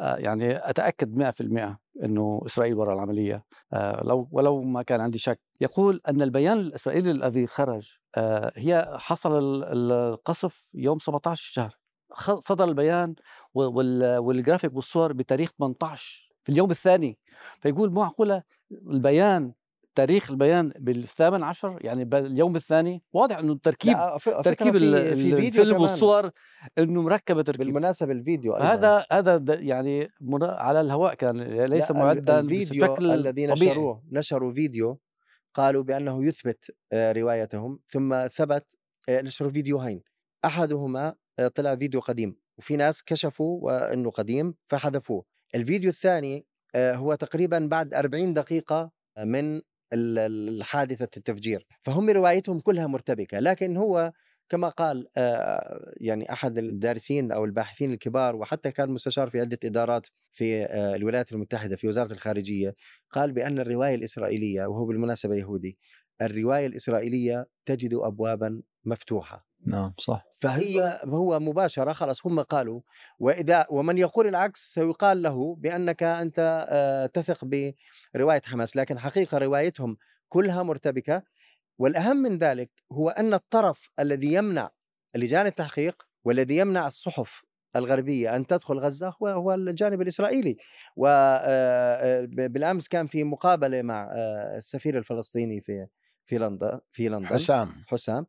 آه، 0.00 0.16
يعني 0.16 0.70
أتأكد 0.70 1.14
100% 1.16 1.78
إنه 2.04 2.42
إسرائيل 2.46 2.74
وراء 2.74 2.94
العملية. 2.94 3.44
آه، 3.72 4.02
لو 4.04 4.28
ولو 4.32 4.62
ما 4.62 4.82
كان 4.82 5.00
عندي 5.00 5.18
شك. 5.18 5.40
يقول 5.60 6.00
أن 6.08 6.22
البيان 6.22 6.58
الإسرائيلي 6.58 7.10
الذي 7.10 7.46
خرج 7.46 7.96
آه، 8.16 8.52
هي 8.56 8.88
حصل 8.98 9.38
ال- 9.38 9.92
القصف 9.92 10.68
يوم 10.74 10.98
17 10.98 11.40
الشهر 11.48 11.76
خ- 12.12 12.38
صدر 12.38 12.64
البيان 12.64 13.14
والجرافيك 13.54 14.74
والصور 14.74 15.12
بتاريخ 15.12 15.50
18 15.58 16.28
في 16.46 16.52
اليوم 16.52 16.70
الثاني 16.70 17.18
فيقول 17.60 17.90
مو 17.92 18.00
معقولة 18.00 18.42
البيان 18.72 19.52
تاريخ 19.94 20.30
البيان 20.30 20.72
بالثامن 20.78 21.42
عشر 21.42 21.78
يعني 21.80 22.04
باليوم 22.04 22.56
الثاني 22.56 23.02
واضح 23.12 23.38
إنه 23.38 23.52
التركيب 23.52 23.96
تركيب 24.44 24.72
في- 24.72 24.76
الفيلم. 25.52 25.80
والصور 25.80 26.30
إنه 26.78 27.02
مركبة 27.02 27.42
تركيب 27.42 27.66
بالمناسبة 27.66 28.12
الفيديو 28.12 28.56
أيضاً. 28.56 28.72
هذا 28.72 29.04
هذا 29.12 29.54
يعني 29.54 30.08
على 30.42 30.80
الهواء 30.80 31.14
كان 31.14 31.40
ليس 31.42 31.90
معدا 31.90 32.40
الفيديو 32.40 32.86
بشكل 32.86 33.10
الذي. 33.10 33.46
نشروه 33.46 34.02
نشروا 34.12 34.52
فيديو 34.52 34.98
قالوا 35.54 35.82
بأنه 35.82 36.24
يثبت 36.24 36.70
آه، 36.92 37.12
روايتهم 37.12 37.78
ثم 37.86 38.26
ثبت 38.28 38.76
آه، 39.08 39.20
نشروا 39.22 39.50
فيديوهين 39.50 40.02
أحدهما 40.44 41.14
آه، 41.38 41.48
طلع 41.48 41.76
فيديو 41.76 42.00
قديم 42.00 42.36
وفي 42.58 42.76
ناس 42.76 43.02
كشفوا 43.02 43.58
وإنه 43.62 44.10
قديم 44.10 44.54
فحذفوه 44.68 45.24
الفيديو 45.54 45.90
الثاني 45.90 46.46
آه، 46.74 46.94
هو 46.94 47.14
تقريبا 47.14 47.66
بعد 47.70 47.94
40 47.94 48.34
دقيقة 48.34 48.90
من 49.18 49.56
ال- 49.92 50.18
ال- 50.18 50.64
حادثة 50.64 51.08
التفجير. 51.16 51.66
فهم 51.82 52.10
روايتهم 52.10 52.60
كلها 52.60 52.86
مرتبكة. 52.86 53.38
لكن 53.40 53.76
هو 53.76 54.12
كما 54.48 54.68
قال 54.68 55.08
آه، 55.16 55.92
يعني 55.96 56.32
أحد 56.32 56.58
الدارسين 56.58 57.32
أو 57.32 57.44
الباحثين 57.44 57.92
الكبار 57.92 58.36
وحتى 58.36 58.70
كان 58.72 58.90
مستشار 58.90 59.30
في 59.30 59.40
عدة 59.40 59.58
إدارات 59.64 60.06
في 60.32 60.64
آه، 60.64 60.96
الولايات 60.96 61.32
المتحدة 61.32 61.76
في 61.76 61.88
وزارة 61.88 62.12
الخارجية 62.12 62.74
قال 63.10 63.32
بأن 63.32 63.58
الرواية 63.58 63.94
الإسرائيلية 63.94 64.66
وهو 64.66 64.86
بالمناسبة 64.86 65.34
يهودي 65.36 65.78
الرواية 66.22 66.66
الإسرائيلية 66.66 67.46
تجد 67.66 67.94
ابوابا 67.94 68.62
مفتوحة. 68.84 69.45
نعم 69.64 69.94
صح. 69.98 70.26
فهي 70.40 71.00
هو 71.04 71.40
مباشرة 71.40 71.92
خلاص 71.92 72.26
هم 72.26 72.40
قالوا 72.40 72.80
وإذا 73.18 73.66
ومن 73.70 73.98
يقول 73.98 74.26
العكس 74.26 74.74
سيقال 74.74 75.22
له 75.22 75.54
بأنك 75.56 76.02
أنت 76.02 76.66
آه، 76.70 77.06
تثق 77.06 77.44
برواية 78.14 78.40
حماس 78.44 78.76
لكن 78.76 78.98
حقيقة 78.98 79.38
روايتهم 79.38 79.96
كلها 80.28 80.62
مرتبكة. 80.62 81.22
والأهم 81.78 82.16
من 82.16 82.38
ذلك 82.38 82.70
هو 82.92 83.08
أن 83.10 83.34
الطرف 83.34 83.90
الذي 84.00 84.32
يمنع 84.32 84.70
لجان 85.16 85.46
التحقيق 85.46 86.02
والذي 86.24 86.56
يمنع 86.56 86.86
الصحف 86.86 87.44
الغربية 87.76 88.36
أن 88.36 88.46
تدخل 88.46 88.74
غزة 88.78 89.14
هو 89.22 89.28
هو 89.28 89.54
الجانب 89.54 90.02
الإسرائيلي. 90.02 90.56
وبالامس 90.96 92.88
كان 92.88 93.06
في 93.06 93.24
مقابلة 93.24 93.82
مع 93.82 94.06
آه، 94.12 94.56
السفير 94.56 94.98
الفلسطيني 94.98 95.60
في 95.60 95.86
في 96.26 96.38
لندن 96.38 96.80
في 96.92 97.08
لندن. 97.08 97.26
حسام. 97.26 97.72
حسام. 97.88 98.26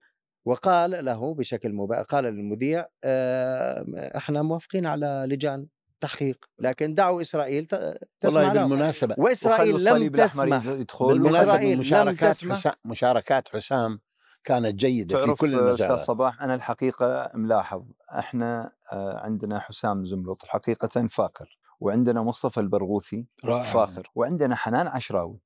وقال 0.48 1.06
له 1.06 1.34
بشكل 1.34 1.74
مباشر 1.74 2.02
قال 2.04 2.24
للمذيع 2.24 2.86
آه، 3.04 3.86
إحنا 4.18 4.42
موافقين 4.42 4.86
على 4.86 5.26
لجان 5.30 5.68
تحقيق 6.02 6.46
لكن 6.60 6.94
دعوا 6.96 7.22
إسرائيل 7.22 7.66
ت- 7.66 7.98
تسمع 8.22 8.42
والله 8.42 8.54
لهم. 8.54 8.70
بالمناسبة 8.70 9.16
وإسرائيل 9.18 9.86
لم 9.86 10.08
تسمح 10.12 10.66
يدخل 10.66 11.16
لم 11.16 11.80
مشاركات 11.80 12.36
تسمح. 12.36 12.56
حسام 12.56 12.74
مشاركات 12.86 13.50
حسام 13.50 14.00
كانت 14.44 14.76
جيدة 14.76 15.18
في 15.26 15.34
كل 15.34 15.48
أستاذ 15.48 15.60
المجالات. 15.68 16.00
صباح 16.00 16.42
أنا 16.44 16.56
الحقيقة 16.56 17.32
ملاحظ 17.34 17.84
إحنا 18.20 18.72
آه، 18.92 19.18
عندنا 19.20 19.60
حسام 19.60 20.06
زملوط 20.06 20.46
حقيقة 20.46 21.08
فاخر 21.08 21.58
وعندنا 21.80 22.24
مصطفى 22.24 22.60
البرغوثي 22.60 23.26
رائع. 23.46 23.64
فاخر 23.64 24.12
وعندنا 24.16 24.56
حنان 24.56 24.88
عشراوي. 24.88 25.40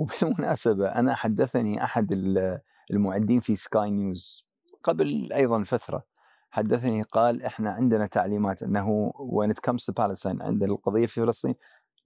وبالمناسبة 0.00 0.88
أنا 0.88 1.14
حدثني 1.14 1.84
أحد 1.84 2.12
ال- 2.12 2.60
المعدين 2.90 3.40
في 3.40 3.56
سكاي 3.56 3.90
نيوز 3.90 4.46
قبل 4.84 5.32
أيضا 5.32 5.64
فترة 5.64 6.04
حدثني 6.50 7.02
قال 7.02 7.42
إحنا 7.42 7.70
عندنا 7.70 8.06
تعليمات 8.06 8.62
إنه 8.62 9.12
when 9.18 9.54
to 9.54 9.72
Palestine 9.72 10.42
عندنا 10.42 10.72
القضية 10.72 11.06
في 11.06 11.20
فلسطين 11.20 11.54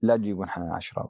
لا 0.01 0.17
تجيبون 0.17 0.49
حنان 0.49 0.71
عشراوي. 0.71 1.09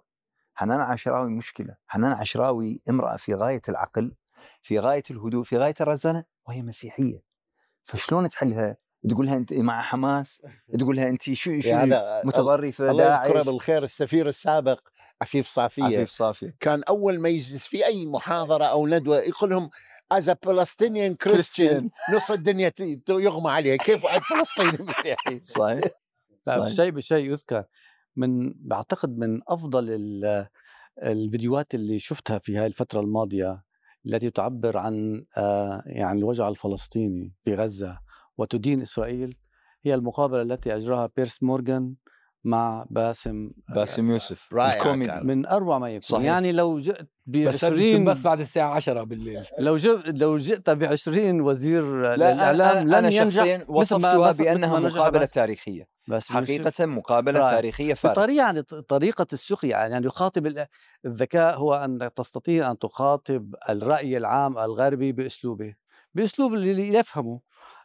حنان 0.53 0.79
عشراوي 0.81 1.29
مشكلة 1.31 1.75
حنان 1.87 2.11
عشراوي 2.11 2.81
امرأة 2.89 3.17
في 3.17 3.33
غاية 3.33 3.61
العقل 3.69 4.15
في 4.61 4.79
غاية 4.79 5.03
الهدوء 5.11 5.43
في 5.43 5.57
غاية 5.57 5.73
الرزانة 5.81 6.23
وهي 6.47 6.61
مسيحية. 6.61 7.23
فشلون 7.83 8.29
تحلها؟ 8.29 8.77
تقولها 9.09 9.37
أنت 9.37 9.53
مع 9.53 9.81
حماس؟ 9.81 10.41
تقولها 10.79 11.09
أنت 11.09 11.21
شو 11.21 11.33
شو 11.59 11.69
هذا 11.69 12.21
متطرفه 12.25 12.91
الله 12.91 13.03
يذكره 13.03 13.41
بالخير 13.43 13.83
السفير 13.83 14.27
السابق. 14.27 14.79
عفيف 15.21 15.47
صافية. 15.47 15.83
عفيف 15.83 16.09
صافية. 16.09 16.55
كان 16.59 16.83
أول 16.83 17.19
ما 17.19 17.29
يجلس 17.29 17.67
في 17.67 17.85
أي 17.85 18.05
محاضرة 18.05 18.63
أو 18.65 18.87
ندوة 18.87 19.17
يقول 19.19 19.49
لهم 19.49 19.69
از 20.11 20.29
Palestinian 20.29 21.13
كريستيان 21.23 21.89
نص 22.15 22.31
الدنيا 22.31 22.71
يغمى 23.09 23.51
عليها. 23.51 23.75
كيف 23.75 24.03
واحد 24.05 24.21
فلسطيني 24.21 24.77
مسيحي 24.89 25.39
صحيح. 25.57 25.83
الشيء 26.49 26.89
بشيء 26.91 27.31
يذكر. 27.31 27.63
من 28.15 28.53
بعتقد 28.55 29.17
من 29.17 29.39
أفضل 29.47 29.89
ال- 29.89 30.47
الفيديوهات 31.03 31.75
اللي 31.75 31.99
شفتها 31.99 32.39
في 32.39 32.57
هاي 32.57 32.65
الفترة 32.65 32.99
الماضية 32.99 33.63
التي 34.05 34.29
تعبر 34.29 34.77
عن 34.77 35.25
آه، 35.37 35.83
يعني 35.85 36.19
الوجع 36.19 36.47
الفلسطيني 36.47 37.33
في 37.45 37.55
غزة 37.55 37.99
وتدين 38.37 38.81
إسرائيل 38.81 39.37
هي 39.83 39.93
المقابلة 39.95 40.41
التي 40.41 40.75
أجراها 40.75 41.09
بيرس 41.17 41.43
مورغان 41.43 41.95
مع 42.45 42.85
باسم 42.89 43.51
باسم 43.69 44.11
يوسف 44.11 44.53
رائع 44.53 44.77
الكوميدي 44.77 45.11
كان. 45.11 45.27
من 45.27 45.45
أروع 45.45 45.79
ما 45.79 45.89
يكون 45.89 46.01
صحيح. 46.01 46.25
يعني 46.25 46.51
لو 46.51 46.79
جئت 46.79 47.09
ب 47.25 47.43
بس 47.47 47.63
20 47.63 47.91
تنبث 47.91 48.23
بعد 48.23 48.39
الساعة 48.39 48.69
10 48.75 49.03
بالليل 49.03 49.43
لو 49.59 49.77
جئت 49.77 50.21
لو 50.21 50.37
جئت 50.37 50.69
ب 50.69 50.83
20 50.83 51.41
وزير 51.41 52.01
لا 52.01 52.15
الاعلام 52.33 52.77
أنا, 52.77 52.99
أنا 52.99 53.07
لن 53.07 53.13
ينجح 53.13 53.35
شخصيا 53.35 53.65
وصفتها 53.67 54.31
بانها 54.31 54.79
مقابله 54.79 55.25
تاريخيه 55.25 55.87
باسم 56.07 56.37
يوسف. 56.37 56.47
حقيقة 56.51 56.85
مقابلة 56.85 57.39
رائع. 57.39 57.51
تاريخية 57.53 57.93
فارغة 57.93 58.13
بطريقه 58.13 58.37
يعني 58.45 58.61
ط- 58.61 58.75
طريقة 58.75 59.27
السخرية 59.33 59.71
يعني 59.75 60.05
يخاطب 60.07 60.45
ال- 60.47 60.65
الذكاء 61.05 61.57
هو 61.57 61.73
أن 61.75 62.09
تستطيع 62.15 62.71
أن 62.71 62.77
تخاطب 62.79 63.55
الرأي 63.69 64.17
العام 64.17 64.57
الغربي 64.57 65.11
بأسلوبه 65.11 65.75
بأسلوب 66.13 66.53
اللي 66.53 66.93
يفهمه 66.93 67.39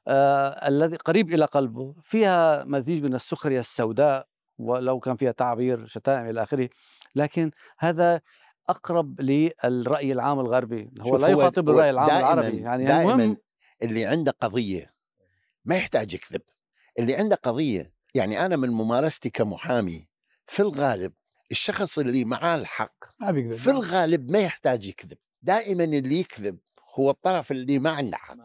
آه 0.09 0.69
الذي 0.69 0.97
قريب 0.97 1.31
إلى 1.35 1.45
قلبه 1.45 1.95
فيها 2.03 2.65
مزيج 2.65 3.05
من 3.05 3.15
السخرية 3.15 3.61
السوداء 3.61 4.27
ولو 4.61 5.01
كان 5.01 5.17
فيها 5.17 5.33
تعبير 5.33 5.87
شتائم 5.87 6.27
إلى 6.31 6.43
آخره 6.43 6.69
لكن 7.15 7.51
هذا 7.79 8.21
أقرب 8.69 9.21
للرأي 9.21 10.13
العام 10.13 10.41
الغربي 10.41 10.91
هو 11.01 11.17
لا 11.17 11.29
يخاطب 11.29 11.69
هو 11.69 11.75
الرأي 11.75 11.91
العام 11.91 12.09
دائماً- 12.09 12.13
العربي 12.13 12.57
يعني 12.57 12.85
دائما 12.85 13.13
المهم 13.15 13.37
اللي 13.83 14.05
عنده 14.07 14.35
قضية 14.41 14.91
ما 15.65 15.77
يحتاج 15.77 16.15
يكذب. 16.15 16.43
اللي 16.99 17.15
عنده 17.17 17.37
قضية 17.37 17.93
يعني 18.15 18.47
أنا 18.47 18.57
من 18.57 18.69
ممارستي 18.71 19.31
كمحامي 19.31 20.09
في 20.47 20.61
الغالب 20.61 21.13
الشخص 21.51 21.99
اللي 21.99 22.25
معاه 22.25 22.55
الحق 22.55 22.95
ما 23.21 23.31
بيقدر 23.31 23.57
في 23.57 23.71
الغالب 23.71 24.31
ما 24.31 24.39
يحتاج 24.39 24.87
يكذب. 24.87 25.19
دائما 25.43 25.85
اللي 25.85 26.21
يكذب 26.21 26.59
هو 26.99 27.11
الطرف 27.11 27.51
اللي 27.53 27.79
ما 27.79 27.91
عنده 27.91 28.17
حق. 28.17 28.37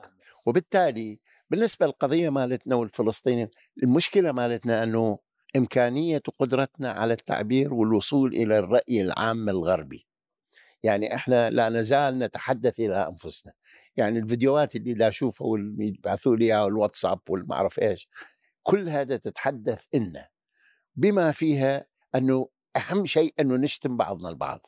وبالتالي 0.45 1.19
بالنسبة 1.49 1.85
للقضية 1.85 2.29
مالتنا 2.29 2.75
والفلسطينيين 2.75 3.49
المشكلة 3.83 4.31
مالتنا 4.31 4.83
أنه 4.83 5.19
إمكانية 5.55 6.21
وقدرتنا 6.27 6.91
على 6.91 7.13
التعبير 7.13 7.73
والوصول 7.73 8.33
إلى 8.33 8.59
الرأي 8.59 9.01
العام 9.01 9.49
الغربي. 9.49 10.07
يعني 10.83 11.15
إحنا 11.15 11.49
لا 11.49 11.69
نزال 11.69 12.19
نتحدث 12.19 12.79
إلى 12.79 13.07
أنفسنا. 13.07 13.53
يعني 13.95 14.19
الفيديوهات 14.19 14.75
اللي 14.75 14.93
لا 14.93 15.07
أشوفها 15.07 15.47
واللي 15.47 15.87
يبعثوا 15.87 16.35
لي 16.35 16.45
إياها 16.45 16.67
الواتساب 16.67 17.19
والما 17.29 17.55
أعرف 17.55 17.79
إيش 17.79 18.07
كل 18.63 18.89
هذا 18.89 19.17
تتحدث 19.17 19.83
إنا 19.95 20.27
بما 20.95 21.31
فيها 21.31 21.85
أنه 22.15 22.49
أهم 22.75 23.05
شيء 23.05 23.33
أنه 23.39 23.55
نشتم 23.55 23.97
بعضنا 23.97 24.29
البعض. 24.29 24.67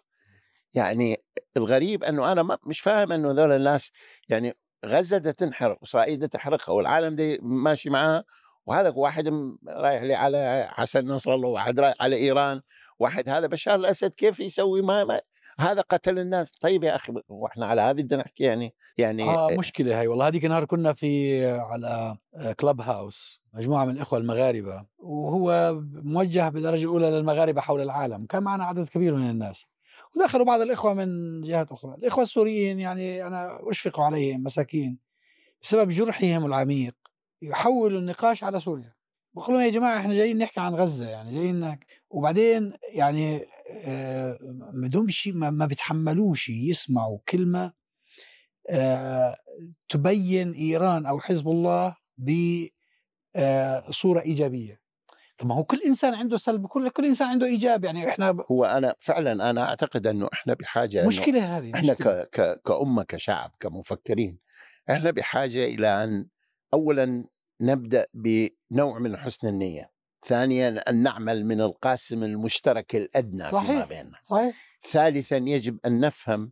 يعني 0.74 1.18
الغريب 1.58 2.04
أنه 2.04 2.32
أنا 2.32 2.44
ما 2.44 2.58
مش 2.66 2.80
فاهم 2.80 3.12
أنه 3.12 3.32
ذول 3.32 3.52
الناس 3.52 3.92
يعني 4.30 4.54
غزة 4.86 5.18
ده 5.18 5.32
تنحرق 5.32 5.78
وإسرائيل 5.82 6.20
ده 6.20 6.28
تحرقها 6.28 6.74
والعالم 6.74 7.16
ده 7.16 7.38
ماشي 7.42 7.90
معاها 7.90 8.24
وهذا 8.68 8.94
واحد 8.96 9.34
رايح 9.68 10.04
لي 10.04 10.14
على 10.14 10.68
حسن 10.70 11.06
نصر 11.06 11.34
الله 11.34 11.50
واحد 11.50 11.80
رايح 11.80 11.96
على 12.00 12.16
إيران 12.16 12.62
واحد 13.00 13.30
هذا 13.30 13.48
بشار 13.48 13.76
الأسد 13.76 14.16
كيف 14.16 14.40
يسوي؟ 14.40 14.82
ما, 14.82 15.04
ما 15.04 15.22
هذا 15.60 15.82
قتل 15.82 16.20
الناس. 16.20 16.52
طيب 16.52 16.84
يا 16.84 16.96
أخي 16.96 17.14
وإحنا 17.30 17.66
على 17.66 17.82
هذه 17.82 18.02
بدنا 18.02 18.22
نحكي 18.22 18.44
يعني 18.44 18.74
يعني 18.98 19.24
آه 19.24 19.50
مشكلة 19.58 20.00
هاي 20.00 20.08
والله. 20.08 20.28
هذيك 20.28 20.46
النهار 20.46 20.66
كنا 20.66 20.94
في 20.94 21.46
على 21.46 22.18
كلب 22.60 22.82
هاوس 22.82 23.42
مجموعة 23.54 23.86
من 23.86 23.92
الإخوة 23.92 24.20
المغاربة 24.20 24.86
وهو 24.98 25.76
موجه 25.92 26.50
بالدرجة 26.50 26.84
الأولى 26.84 27.10
للمغاربة 27.10 27.62
حول 27.62 27.82
العالم. 27.82 28.26
كان 28.26 28.44
معنا 28.44 28.64
عدد 28.66 28.88
كبير 28.88 29.16
من 29.16 29.30
الناس. 29.30 29.66
ودخلوا 30.16 30.46
بعض 30.46 30.62
الإخوة 30.62 30.94
من 30.94 31.42
جهات 31.42 31.72
أخرى. 31.72 31.96
الإخوة 31.96 32.24
السوريين 32.24 32.80
يعني 32.80 33.28
أنا 33.28 33.60
أشفق 33.70 34.00
عليهم 34.00 34.44
مساكين 34.44 35.00
بسبب 35.62 35.90
جرحهم 35.90 36.46
العميق. 36.46 37.07
يحولوا 37.42 38.00
النقاش 38.00 38.44
على 38.44 38.60
سوريا. 38.60 38.94
بقول 39.34 39.56
لهم 39.56 39.64
يا 39.66 39.70
جماعة 39.70 40.00
إحنا 40.00 40.14
جايين 40.14 40.38
نحكي 40.38 40.60
عن 40.60 40.76
غزة 40.76 41.10
يعني 41.10 41.36
جايين 41.36 41.78
وبعدين 42.10 42.74
يعني 42.96 43.42
آه 43.86 44.38
ما 44.74 44.88
دومش 44.88 45.28
ما, 45.28 45.50
ما 45.50 45.66
بيتحملوش 45.66 46.50
يسمعوا 46.50 47.20
كلمة 47.30 47.74
آه 48.70 49.36
تبين 49.90 50.52
إيران 50.52 51.06
أو 51.06 51.20
حزب 51.20 51.48
الله 51.48 51.96
بصوره 53.90 54.22
إيجابية. 54.22 54.82
طب 55.38 55.48
ما 55.48 55.56
هو 55.56 55.64
كل 55.64 55.80
إنسان 55.88 56.14
عنده 56.16 56.38
سلب 56.38 56.68
كل 56.68 56.90
كل 56.90 57.06
إنسان 57.06 57.28
عنده 57.30 57.46
إيجاب 57.46 57.86
يعني. 57.86 58.10
إحنا 58.10 58.32
ب- 58.32 58.46
هو 58.52 58.66
أنا 58.66 58.96
فعلا 59.00 59.50
أنا 59.50 59.70
أعتقد 59.70 60.08
إنه 60.08 60.30
إحنا 60.34 60.54
بحاجة 60.54 61.08
مشكلة 61.08 61.58
هذه 61.58 61.74
إحنا 61.76 61.92
مشكلة. 61.94 62.24
ك 62.24 62.30
ك 62.30 62.62
كأمة 62.66 63.04
كشعب 63.04 63.52
كمفكرين 63.60 64.40
إحنا 64.92 65.12
بحاجة 65.12 65.66
إلى 65.66 66.04
أن 66.04 66.28
أولا 66.74 67.26
نبدأ 67.62 68.08
بنوع 68.14 69.00
من 69.00 69.18
حسن 69.18 69.48
النية 69.48 69.92
ثانيا 70.26 70.90
أن 70.90 71.04
نعمل 71.04 71.46
من 71.46 71.62
القاسم 71.62 72.24
المشترك 72.24 72.96
الأدنى 72.96 73.46
فيما 73.46 73.62
صحيح. 73.62 73.86
بيننا 73.86 74.20
صحيح 74.24 74.56
ثالثا 74.92 75.38
يجب 75.38 75.80
أن 75.86 76.00
نفهم 76.00 76.52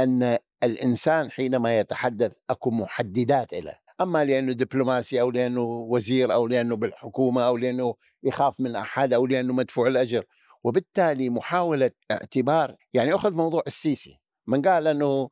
أن 0.00 0.38
الإنسان 0.62 1.30
حينما 1.30 1.78
يتحدث 1.78 2.36
أكو 2.50 2.70
محددات 2.70 3.54
له 3.54 3.74
أما 4.00 4.24
لأنه 4.24 4.52
دبلوماسي 4.52 5.20
أو 5.20 5.30
لأنه 5.30 5.62
وزير 5.62 6.32
أو 6.32 6.46
لأنه 6.46 6.76
بالحكومة 6.76 7.42
أو 7.42 7.56
لأنه 7.56 7.94
يخاف 8.22 8.60
من 8.60 8.76
أحد 8.76 9.12
أو 9.12 9.26
لأنه 9.26 9.52
مدفوع 9.52 9.86
الأجر 9.86 10.24
وبالتالي 10.64 11.30
محاولة 11.30 11.90
اعتبار 12.10 12.76
يعني 12.92 13.14
أخذ 13.14 13.34
موضوع 13.34 13.62
السيسي 13.66 14.20
من 14.46 14.62
قال 14.62 14.86
أنه 14.86 15.06
آه، 15.06 15.28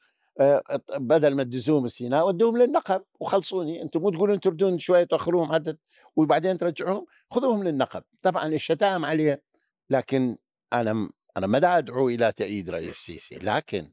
بدل 0.96 1.34
ما 1.34 1.42
تدزوهم 1.42 1.88
سيناء 1.88 2.26
ودوهم 2.26 2.58
للنقب. 2.58 3.04
وخلصوني. 3.20 3.82
أنتم 3.82 4.00
مو 4.00 4.10
تقولون 4.10 4.40
تردون 4.40 4.78
شوية 4.78 5.04
تأخروهم 5.04 5.52
عدد 5.52 5.78
وبعدين 6.16 6.58
ترجعوهم؟ 6.58 7.06
خذوهم 7.30 7.64
للنقب. 7.64 8.02
طبعا 8.22 8.46
الشتائم 8.46 9.04
عليه. 9.04 9.42
لكن 9.90 10.36
أنا 10.72 11.10
أنا 11.36 11.46
ما 11.46 11.78
أدعو 11.78 12.08
إلى 12.08 12.32
تأييد 12.32 12.70
رئيس 12.70 12.88
السيسي 12.88 13.34
لكن 13.34 13.92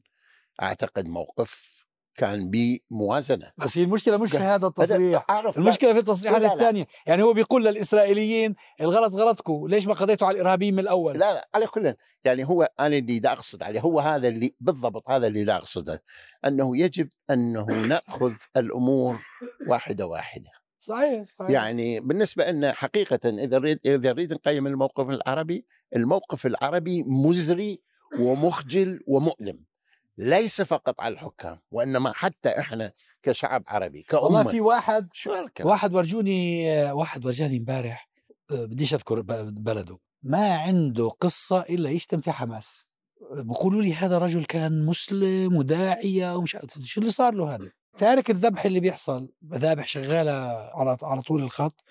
أعتقد 0.62 1.08
موقف 1.08 1.86
كان 2.16 2.52
بموازنه 2.52 3.52
بس 3.58 3.78
هي 3.78 3.84
المشكلة 3.84 4.18
مش 4.18 4.32
في 4.32 4.38
هذا 4.38 4.68
التصريح. 4.68 5.26
المشكلة 5.58 5.94
في 5.94 6.00
التصريحات. 6.00 6.42
الثانية. 6.42 6.86
يعني 7.08 7.24
هو 7.24 7.34
بيقول 7.34 7.66
للإسرائيليين 7.66 8.56
الغلط 8.82 9.14
غلطكم 9.14 9.68
ليش 9.68 9.88
ما 9.88 9.94
قضيتوا 9.94 10.28
على 10.28 10.36
الإرهابيين 10.36 10.74
من 10.74 10.80
الأول؟ 10.80 11.20
لا 11.20 11.34
لا 11.34 11.50
على 11.56 11.68
كل 11.68 11.94
يعني 12.24 12.48
هو 12.48 12.70
أنا 12.80 12.98
اللي 12.98 13.20
دا 13.20 13.32
أقصد 13.32 13.64
عليه 13.64 13.80
هو 13.80 14.00
هذا 14.00 14.28
اللي 14.28 14.56
بالضبط 14.60 15.10
هذا 15.10 15.28
اللي 15.28 15.44
دا 15.44 15.56
أقصده 15.56 16.04
أنه 16.46 16.78
يجب 16.78 17.10
أنه 17.32 17.66
نأخذ 17.66 18.34
الأمور 18.58 19.20
واحدة 19.68 20.06
واحدة. 20.06 20.50
صحيح 20.80 21.24
صحيح. 21.24 21.50
يعني 21.50 22.00
بالنسبة 22.00 22.52
لنا 22.52 22.74
حقيقة 22.74 23.20
إذا 23.26 23.60
نريد 23.60 23.80
إذا 23.86 24.14
نريد 24.14 24.34
نقيم 24.34 24.68
الموقف 24.68 25.10
العربي 25.10 25.66
الموقف 25.96 26.46
العربي 26.46 27.04
مزري 27.04 27.82
ومخجل 28.20 29.00
ومؤلم. 29.08 29.71
ليس 30.18 30.62
فقط 30.62 31.02
على 31.02 31.14
الحكام 31.14 31.60
وإنما 31.72 32.14
حتى 32.14 32.60
إحنا 32.60 32.92
كشعب 33.24 33.64
عربي 33.68 34.02
كأمة. 34.02 34.24
والله 34.24 34.44
في 34.44 34.62
واحد 34.62 35.10
شو 35.14 35.34
هالكلام؟ 35.34 35.70
واحد 35.70 35.96
ورجوني 35.96 36.66
واحد 36.92 37.26
ورجاني 37.26 37.58
امبارح 37.58 38.10
آه، 38.52 38.66
بديش 38.66 38.94
أذكر 38.94 39.22
بلده. 39.52 40.00
ما 40.24 40.56
عنده 40.56 41.10
قصة 41.10 41.62
إلا 41.62 41.90
يشتم 41.90 42.20
في 42.22 42.32
حماس. 42.32 42.88
بقولوا 43.32 43.82
لي 43.82 43.94
هذا 43.94 44.18
رجل 44.18 44.46
كان 44.46 44.86
مسلم 44.86 45.56
وداعية 45.56 46.36
ومش 46.36 46.58
شو 46.84 47.02
اللي 47.02 47.12
صار 47.12 47.34
له 47.34 47.56
هذا؟ 47.56 47.72
تارك 47.98 48.30
الذبح 48.30 48.66
اللي 48.66 48.80
بيحصل؟ 48.80 49.34
مذابح 49.42 49.88
شغالة 49.88 50.32
على 50.76 50.98
على 51.04 51.22
طول 51.22 51.44
الخط 51.44 51.84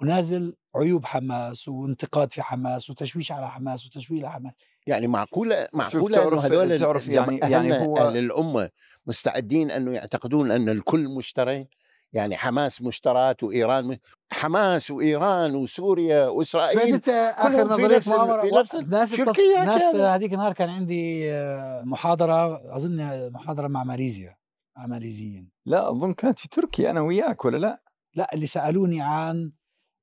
ونازل 0.00 0.56
عيوب 0.76 1.04
حماس 1.04 1.68
وانتقاد 1.68 2.32
في 2.32 2.42
حماس 2.42 2.90
وتشويش 2.90 3.32
على 3.32 3.50
حماس 3.50 3.86
وتشويه 3.86 4.20
على 4.20 4.30
حماس 4.32 4.52
يعني 4.86 5.06
معقولة 5.06 5.68
معقولة 5.72 6.22
إنه 6.22 6.30
تعرف- 6.30 6.44
هذول 6.44 6.78
تعرف 6.78 7.08
يعني- 7.08 7.38
يعني 7.38 7.78
هو- 7.86 7.96
أهل 7.98 8.16
الأمة 8.16 8.70
مستعدين 9.06 9.70
أنه 9.70 9.90
يعتقدون 9.92 10.50
أن 10.50 10.68
الكل 10.68 11.08
مشترين 11.08 11.66
يعني 12.12 12.36
حماس 12.36 12.82
مشترات 12.82 13.42
وإيران 13.42 13.98
حماس 14.32 14.90
وإيران 14.90 15.54
وسوريا 15.54 16.24
سمعت 16.24 16.36
واسرائيل 16.36 16.94
أنت 16.94 17.08
آخر 17.38 17.64
نظرية 17.64 18.00
مؤامرة 18.06 18.42
في 18.42 18.50
نفس 18.50 18.74
ناس 18.74 19.20
التص... 19.20 19.38
ناس. 19.66 19.94
هذيك 19.94 20.32
النهار 20.32 20.52
كان 20.52 20.70
عندي 20.70 21.32
آه، 21.32 21.82
محاضرة 21.84 22.60
أظن 22.76 23.30
محاضرة 23.32 23.68
مع 23.68 23.84
ماليزيا 23.84 24.36
مع 24.76 24.86
ماليزيين 24.86 25.50
لا 25.66 25.90
أظن 25.90 26.12
كانت 26.12 26.38
في 26.38 26.48
تركيا 26.48 26.90
أنا 26.90 27.00
وياك 27.00 27.44
ولا 27.44 27.56
لا؟ 27.56 27.82
لا 28.14 28.34
اللي 28.34 28.46
سألوني 28.46 29.00
عن 29.02 29.52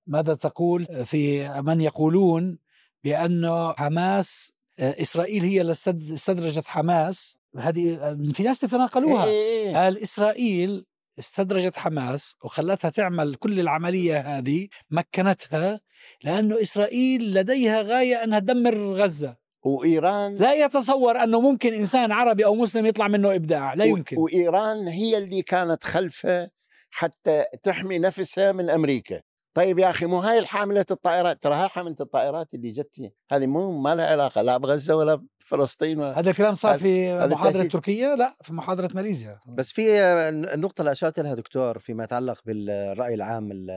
ماذا 0.07 0.33
تقول 0.35 0.85
في 1.05 1.49
من 1.61 1.81
يقولون 1.81 2.57
بانه 3.03 3.73
حماس 3.73 4.53
آه، 4.79 5.01
إسرائيل 5.01 5.43
هي 5.43 5.71
استد- 5.71 6.11
استدرجت 6.11 6.67
حماس؟ 6.67 7.37
هذه 7.57 7.95
آه، 7.95 8.17
في 8.33 8.43
ناس 8.43 8.59
بيتناقلوها. 8.59 9.25
إيه 9.25 9.31
إيه 9.31 9.67
إيه. 9.69 9.77
قال 9.77 10.01
إسرائيل 10.01 10.85
استدرجت 11.19 11.77
حماس 11.77 12.35
وخلتها 12.43 12.89
تعمل 12.89 13.35
كل 13.35 13.59
العملية 13.59 14.37
هذه 14.37 14.67
مكنتها 14.91 15.81
لأنه 16.23 16.61
إسرائيل 16.61 17.33
لديها 17.33 17.81
غاية 17.81 18.23
أنها 18.23 18.39
تدمر 18.39 18.93
غزة. 18.93 19.37
وإيران 19.63 20.35
لا 20.35 20.53
يتصور 20.53 21.23
أنه 21.23 21.41
ممكن 21.41 21.73
إنسان 21.73 22.11
عربي 22.11 22.45
أو 22.45 22.55
مسلم 22.55 22.85
يطلع 22.85 23.07
منه 23.07 23.35
إبداع 23.35 23.73
لا 23.73 23.85
يمكن. 23.85 24.17
وإيران 24.17 24.87
هي 24.87 25.17
اللي 25.17 25.41
كانت 25.41 25.83
خلفه 25.83 26.49
حتى 26.89 27.43
تحمي 27.63 27.99
نفسها 27.99 28.51
من 28.51 28.69
أمريكا. 28.69 29.21
طيب 29.53 29.79
يا 29.79 29.89
أخي 29.89 30.05
مو 30.05 30.19
هاي 30.19 30.39
الحاملة 30.39 30.85
الطائرات؟ 30.91 31.43
ترى 31.43 31.53
هاي 31.55 31.67
حاملة 31.69 31.95
الطائرات 32.01 32.53
اللي 32.53 32.71
جت 32.71 33.11
هذه 33.31 33.45
مو 33.47 33.81
ما 33.81 33.95
لها 33.95 34.05
علاقة 34.07 34.41
لا 34.41 34.57
بغزة 34.57 34.95
ولا 34.95 35.25
بفلسطين 35.41 35.99
ولا 35.99 36.19
هذا 36.19 36.29
الكلام 36.29 36.53
صار 36.53 36.79
في 36.79 37.13
محاضرة. 37.27 37.63
تركيا 37.67 38.15
لا 38.15 38.35
في 38.41 38.53
محاضرة 38.53 38.89
ماليزيا. 38.95 39.39
بس 39.47 39.71
في 39.71 39.99
النقطة 40.29 40.81
اللي 40.81 40.91
أشرت 40.91 41.19
لها 41.19 41.35
دكتور 41.35 41.79
فيما 41.79 42.03
يتعلق 42.03 42.39
بالرأي 42.45 43.13
العام 43.13 43.51
ال- 43.51 43.71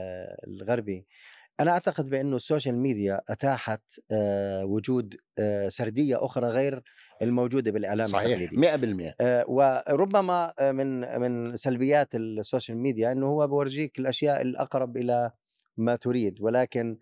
الغربي 0.47 1.05
أنا 1.59 1.71
أعتقد 1.71 2.09
بأنه 2.09 2.35
ال 2.35 2.41
social 2.41 2.77
media 2.77 3.21
أتاحت 3.29 3.81
آه، 4.11 4.65
وجود 4.65 5.15
آه، 5.39 5.69
سردية 5.69 6.25
أخرى 6.25 6.47
غير 6.47 6.81
الموجودة 7.21 7.71
بالإعلام 7.71 8.07
صحيح 8.07 8.25
التقليدي. 8.39 8.57
100% 8.57 9.15
آه، 9.21 9.45
وربما 9.47 10.53
من 10.61 11.19
من 11.21 11.57
سلبيات 11.57 12.15
ال 12.15 12.24
social 12.24 12.77
media 12.77 13.11
إنه 13.11 13.27
هو 13.27 13.47
بورجيك 13.47 13.99
الأشياء 13.99 14.41
الأقرب 14.41 14.97
إلى 14.97 15.31
ما 15.77 15.95
تريد 15.95 16.41
ولكن 16.41 16.97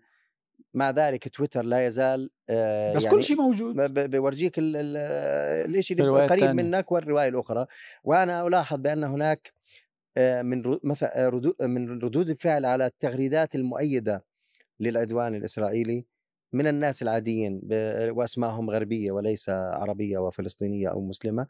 مع 0.74 0.90
ذلك 0.90 1.28
تويتر 1.28 1.62
لا 1.64 1.86
يزال 1.86 2.30
آه، 2.50 2.94
بس 2.94 3.04
يعني 3.04 3.16
كل 3.16 3.22
شيء 3.22 3.36
موجود. 3.36 3.76
بورجيك 4.10 4.58
ال- 4.58 4.76
ال- 4.76 5.76
الشيء 5.76 5.96
اللي 6.00 6.26
قريب. 6.26 6.44
منك 6.56 6.92
والرواية 6.92 7.28
الأخرى. 7.28 7.66
وأنا 8.04 8.46
ألاحظ 8.46 8.78
بأن 8.78 9.04
هناك 9.04 9.52
آه، 10.16 10.42
من 10.42 10.62
مثلا 10.84 11.28
ردود 11.28 11.62
من 11.62 11.98
ردود 12.02 12.28
الفعل 12.30 12.64
على 12.64 12.86
التغريدات 12.86 13.54
المؤيدة 13.54 14.24
للعدوان 14.80 15.34
الإسرائيلي 15.34 16.06
من 16.52 16.66
الناس 16.66 17.02
العاديين 17.02 17.60
وأسمائهم 18.10 18.70
غربية 18.70 19.12
وليس 19.12 19.48
عربية 19.48 20.18
وفلسطينية 20.18 20.88
أو 20.88 21.00
مسلمة. 21.00 21.46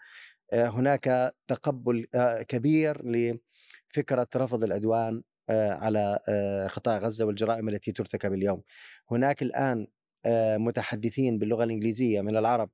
آه، 0.53 0.67
هناك 0.67 1.35
تقبل 1.49 2.07
آه، 2.15 2.43
كبير 2.43 3.03
لفكرة 3.07 4.29
رفض 4.37 4.65
العدوان 4.65 5.17
آه، 5.17 5.23
على 5.51 6.19
آه، 6.29 6.67
قطاع 6.67 6.99
غزة 6.99 7.25
والجرائم 7.25 7.69
التي 7.69 7.93
ترتكب 7.93 8.33
اليوم. 8.35 8.63
هناك 9.11 9.43
الآن 9.43 9.87
آه، 10.27 10.57
متحدثين 10.57 11.39
باللغة 11.39 11.65
الإنجليزية 11.65 12.21
من 12.21 12.37
العرب 12.37 12.71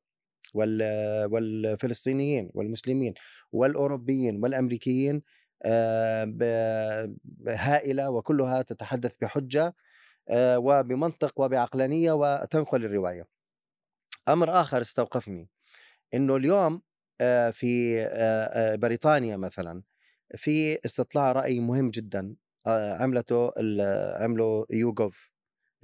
وال- 0.54 1.26
والفلسطينيين 1.32 2.50
والمسلمين 2.54 3.14
والأوروبيين 3.52 4.42
والأمريكيين 4.42 5.22
آه، 5.62 7.14
هائله 7.48 8.10
وكلها 8.10 8.62
تتحدث 8.62 9.14
بحجة 9.20 9.74
آه، 10.28 10.58
وبمنطق 10.58 11.40
وبعقلانية 11.40 12.12
وتنقل 12.12 12.84
الرواية. 12.84 13.26
أمر 14.28 14.60
آخر 14.60 14.80
استوقفني 14.80 15.48
إنه 16.14 16.36
اليوم 16.36 16.82
آه، 17.20 17.50
في 17.50 18.00
آه، 18.02 18.44
آه، 18.72 18.76
بريطانيا 18.76 19.36
مثلا 19.36 19.82
في 20.36 20.78
استطلاع 20.84 21.32
رأي 21.32 21.60
مهم 21.60 21.90
جدا 21.90 22.20
آه، 22.20 22.34
عملته 22.66 23.48
ال- 23.58 24.22
عمله 24.22 24.66
يوغوف 24.70 25.30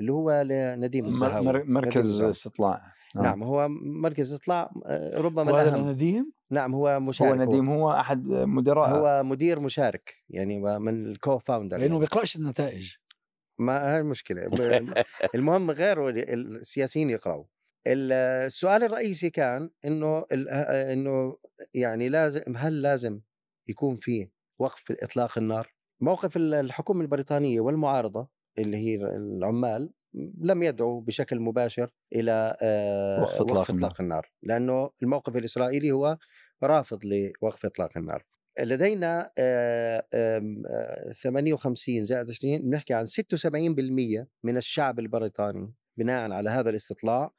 اللي 0.00 0.12
هو 0.12 0.42
لنديم 0.46 1.06
الزهاوي 1.06 1.46
مر- 1.46 1.58
نديم 1.58 1.72
مركز. 1.74 2.22
استطلاع 2.22 2.80
آه. 3.16 3.20
نعم 3.22 3.42
هو 3.42 3.68
مركز 3.68 4.32
استطلاع 4.32 4.70
آه، 4.86 5.20
ربما 5.20 5.50
الأهم 5.50 5.80
النديم 5.88 6.32
نعم 6.50 6.74
هو 6.74 7.00
مشارك 7.00 7.28
هو 7.38 7.44
نديم 7.44 7.68
هو 7.70 7.92
أحد 7.92 8.26
مدراء 8.26 8.90
هو 8.90 9.22
مدير 9.22 9.60
مشارك 9.60 10.14
يعني 10.30 10.58
من 10.78 11.06
ال 11.06 11.38
co-founder 11.38 11.76
لأنه 11.76 11.88
يعني. 11.88 12.00
بيقرأش 12.00 12.36
النتائج 12.36 12.92
ما 13.58 13.94
هاي 13.94 14.00
المشكلة 14.00 14.46
ب- 14.48 14.54
المهم 15.34 15.70
غير 15.70 16.08
السياسيين 16.08 17.10
يقرأوا 17.10 17.44
ال- 17.86 18.12
السؤال 18.46 18.82
الرئيسي 18.82 19.30
كان 19.30 19.70
إنه 19.84 20.24
آه، 20.32 20.92
إنه 20.92 21.36
يعني 21.74 22.08
لازم 22.08 22.56
هل 22.56 22.82
لازم 22.82 23.20
يكون 23.68 23.96
في 23.96 24.28
وقف 24.58 24.92
اطلاق 25.02 25.38
النار؟ 25.38 25.75
موقف 26.00 26.36
ال- 26.36 26.54
الحكومة 26.54 27.00
البريطانية 27.02 27.60
والمعارضة 27.60 28.28
اللي 28.58 28.76
هي 28.76 28.94
العمال 28.96 29.90
لم 30.40 30.62
يدعوا 30.62 31.00
بشكل 31.00 31.40
مباشر 31.40 31.90
إلى 32.14 32.56
آه، 32.62 33.22
وقف 33.22 33.40
إطلاق 33.40 33.70
إطلاق 33.70 34.00
النار. 34.00 34.30
لأنه 34.42 34.90
الموقف 35.02 35.36
الإسرائيلي 35.36 35.92
هو 35.92 36.18
رافض 36.62 37.00
لوقف 37.04 37.66
إطلاق 37.66 37.96
النار. 37.98 38.24
لدينا 38.62 39.30
آه، 39.38 40.06
آم، 40.14 40.62
آه، 40.70 41.12
58 41.12 42.04
زائد 42.04 42.30
20 42.30 42.62
بنحكي 42.70 42.94
عن 42.94 43.06
76% 43.06 44.28
من 44.44 44.56
الشعب 44.56 44.98
البريطاني 44.98 45.72
بناء 45.96 46.32
على 46.32 46.50
هذا 46.50 46.70
الاستطلاع 46.70 47.30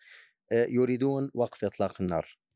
آه، 0.52 0.66
يريدون 0.70 1.32
وقف 1.34 1.66
إطلاق 1.66 2.02
النار. 2.02 2.26
آه، 2.26 2.47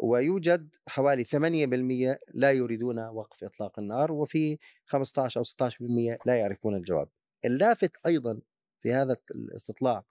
ويوجد 0.00 0.76
حوالي 0.88 1.24
8% 1.24 2.18
لا 2.34 2.52
يريدون 2.52 2.98
وقف 2.98 3.44
إطلاق 3.44 3.78
النار 3.78 4.12
وفي 4.12 4.58
15 4.86 5.40
أو 5.40 5.44
16% 5.44 6.16
لا 6.26 6.38
يعرفون 6.38 6.74
الجواب. 6.74 7.08
اللافت 7.44 7.96
أيضا 8.06 8.40
في 8.80 8.92
هذا 8.92 9.16
الاستطلاع 9.34 10.04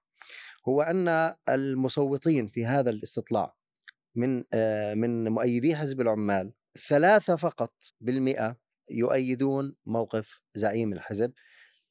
هو 0.67 0.81
أن 0.81 1.33
المصوتين 1.49 2.47
في 2.47 2.65
هذا 2.65 2.89
الاستطلاع 2.89 3.55
من 4.15 4.43
آه، 4.53 4.93
من 4.93 5.29
مؤيدي 5.29 5.75
حزب 5.75 6.01
العمال 6.01 6.53
ثلاثة 6.87 7.35
فقط 7.35 7.73
بالمئة 8.01 8.57
يؤيدون 8.91 9.75
موقف 9.85 10.41
زعيم 10.55 10.93
الحزب 10.93 11.33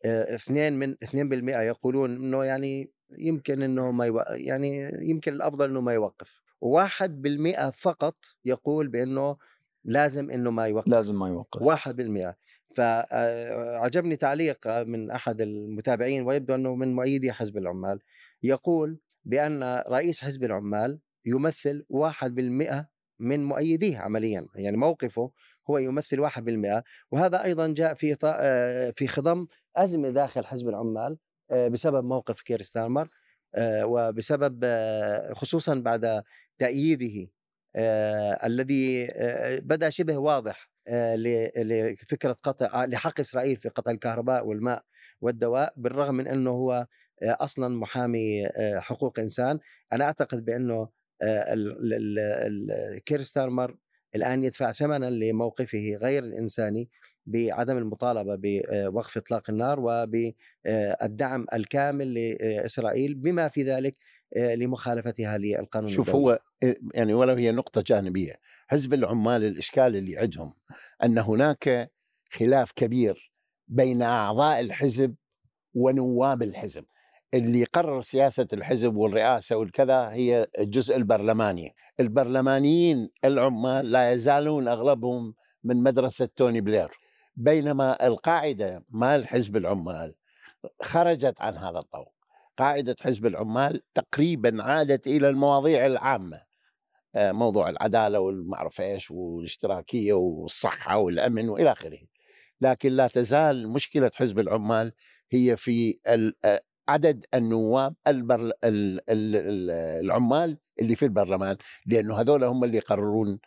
آه، 0.04 0.34
اثنين 0.34 0.72
من 0.72 0.96
2% 1.04 1.60
يقولون 1.60 2.16
إنه 2.16 2.44
يعني 2.44 2.92
يمكن 3.18 3.62
إنه 3.62 3.90
ما. 3.90 4.24
يعني 4.28 4.90
يمكن 5.00 5.32
الأفضل 5.32 5.70
إنه 5.70 5.80
ما 5.80 5.94
يوقف 5.94 6.40
واحد 6.60 7.22
بالمئة 7.22 7.70
فقط 7.70 8.16
يقول 8.44 8.88
بأنه 8.88 9.36
لازم 9.84 10.30
إنه 10.30 10.50
ما 10.50 10.66
يوقف. 10.66 10.88
لازم 10.88 11.18
ما 11.18 11.28
يوقف. 11.28 11.62
واحد 11.62 11.96
بالمئة. 11.96 12.36
فعجبني 12.74 14.16
تعليق 14.16 14.68
من 14.68 15.10
أحد 15.10 15.40
المتابعين 15.40 16.26
ويبدو 16.26 16.54
أنه 16.54 16.74
من 16.74 16.94
مؤيدي 16.94 17.32
حزب 17.32 17.56
العمال. 17.56 18.00
يقول 18.42 18.98
بأن 19.24 19.82
رئيس 19.88 20.20
حزب 20.20 20.44
العمال 20.44 20.98
يمثل 21.26 21.84
واحد 21.88 22.34
بالمئة 22.34 22.88
من 23.18 23.44
مؤيديه 23.44 23.98
عمليا. 23.98 24.46
يعني 24.54 24.76
موقفه 24.76 25.30
هو 25.70 25.78
يمثل 25.78 26.20
واحد 26.20 26.44
بالمئة. 26.44 26.84
وهذا 27.10 27.44
أيضا 27.44 27.68
جاء 27.68 27.94
في 27.94 28.16
آه، 28.24 28.92
في 28.96 29.06
خضم 29.06 29.46
أزمة 29.76 30.10
داخل 30.10 30.44
حزب 30.44 30.68
العمال 30.68 31.18
آه، 31.50 31.68
بسبب 31.68 32.04
موقف 32.04 32.40
كير 32.40 32.62
ستارمر 32.62 33.08
آه، 33.54 33.86
وبسبب 33.86 34.60
آه، 34.64 35.32
خصوصا 35.32 35.74
بعد 35.74 36.22
تأييده 36.60 37.30
آه، 37.76 38.46
الذي 38.46 39.08
آه، 39.12 39.58
بدأ 39.60 39.90
شبه 39.90 40.18
واضح 40.18 40.70
آه، 40.88 41.16
لفكره 41.16 42.32
قطع 42.42 42.82
آه، 42.84 42.86
لحق 42.86 43.20
إسرائيل 43.20 43.56
في 43.56 43.68
قطع 43.68 43.90
الكهرباء 43.92 44.46
والماء 44.46 44.82
والدواء 45.20 45.74
بالرغم 45.76 46.14
من 46.14 46.28
أنه 46.28 46.50
هو 46.50 46.86
آه، 47.22 47.36
أصلا 47.40 47.68
محامي 47.78 48.46
آه، 48.46 48.80
حقوق 48.80 49.18
إنسان. 49.20 49.58
أنا 49.92 50.04
أعتقد 50.04 50.44
بأنه 50.44 50.88
آه، 51.22 51.54
كير 53.06 53.22
ستارمر 53.22 53.76
الآن 54.16 54.44
يدفع 54.44 54.72
ثمنا 54.72 55.10
لموقفه 55.10 55.98
غير 56.02 56.24
الإنساني 56.24 56.88
بعدم 57.26 57.78
المطالبة 57.78 58.36
بوقف 58.42 59.16
إطلاق 59.16 59.50
النار 59.50 59.80
وبالدعم 59.80 61.46
الكامل 61.54 62.14
لإسرائيل. 62.14 63.14
بما 63.14 63.48
في 63.48 63.62
ذلك 63.62 63.94
آه، 63.96 64.19
لمخالفتها 64.36 65.38
للقانون 65.38 65.88
شوف 65.90 66.08
الدولي. 66.08 66.24
هو 66.24 66.38
يعني 66.94 67.14
ولو 67.14 67.34
هي 67.34 67.52
نقطة 67.52 67.84
جانبية 67.86 68.32
حزب 68.68 68.94
العمال 68.94 69.44
الإشكال 69.44 69.96
اللي 69.96 70.18
عندهم 70.18 70.54
أن 71.04 71.18
هناك 71.18 71.92
خلاف 72.30 72.72
كبير 72.72 73.32
بين 73.68 74.02
أعضاء 74.02 74.60
الحزب 74.60 75.14
ونواب 75.74 76.42
الحزب. 76.42 76.84
اللي 77.34 77.60
يقرر 77.60 78.02
سياسة 78.02 78.46
الحزب 78.52 78.96
والرئاسة 78.96 79.56
والكذا 79.56 80.08
هي 80.08 80.46
الجزء 80.58 80.96
البرلماني. 80.96 81.74
البرلمانيين 82.00 83.10
العمال 83.24 83.90
لا 83.90 84.12
يزالون 84.12 84.68
أغلبهم 84.68 85.34
من 85.64 85.82
مدرسة 85.82 86.28
توني 86.36 86.60
بلير. 86.60 86.90
بينما 87.36 88.06
القاعدة 88.06 88.84
مال 88.90 89.28
حزب 89.28 89.56
العمال 89.56 90.14
خرجت 90.82 91.40
عن 91.40 91.56
هذا 91.56 91.78
الطوق 91.78 92.19
قاعدة 92.60 92.96
حزب 93.00 93.26
العمال 93.26 93.82
تقريبا 93.94 94.62
عادت 94.62 95.06
إلى 95.06 95.28
المواضيع 95.28 95.86
العامة 95.86 96.42
آه، 97.14 97.32
موضوع 97.32 97.68
العدالة 97.70 98.20
والمعرفة 98.20 98.84
إيش 98.84 99.10
والاشتراكية 99.10 100.12
والصحة 100.12 100.96
والأمن 100.96 101.48
وإلى 101.48 101.72
آخره. 101.72 101.98
لكن 102.60 102.92
لا 102.92 103.06
تزال 103.08 103.68
مشكلة 103.68 104.10
حزب 104.14 104.38
العمال 104.38 104.92
هي 105.32 105.56
في 105.56 105.98
آه، 106.06 106.60
عدد 106.88 107.26
النواب 107.34 107.94
البر... 108.06 108.40
ال... 108.40 108.52
ال... 108.64 109.00
ال- 109.36 109.70
العمال 110.04 110.58
اللي 110.80 110.94
في 110.94 111.04
البرلمان 111.04 111.56
لأنه 111.86 112.20
هذول 112.20 112.44
هم 112.44 112.64
اللي 112.64 112.76
يقررون 112.76 113.38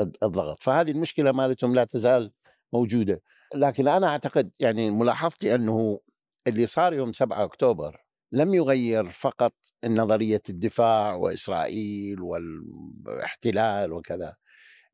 الض- 0.00 0.16
الضغط. 0.22 0.62
فهذه 0.62 0.90
المشكلة 0.90 1.32
مالتهم 1.32 1.74
لا 1.74 1.84
تزال 1.84 2.32
موجودة. 2.72 3.22
لكن 3.54 3.88
أنا 3.88 4.06
أعتقد 4.06 4.50
يعني 4.60 4.90
ملاحظتي 4.90 5.54
أنه 5.54 6.00
اللي 6.46 6.66
صار 6.66 6.92
يوم 6.94 7.12
7 7.12 7.44
أكتوبر 7.44 8.01
لم 8.32 8.54
يغير 8.54 9.04
فقط 9.04 9.52
نظرية 9.84 10.42
الدفاع 10.48 11.14
وإسرائيل 11.14 12.20
والاحتلال 12.20 13.92
وكذا 13.92 14.36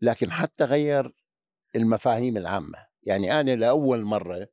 لكن 0.03 0.31
حتى 0.31 0.65
غير 0.65 1.15
المفاهيم 1.77 2.37
العامة. 2.37 2.79
يعني 3.03 3.41
أنا 3.41 3.57
لأول 3.57 4.03
مرة 4.05 4.47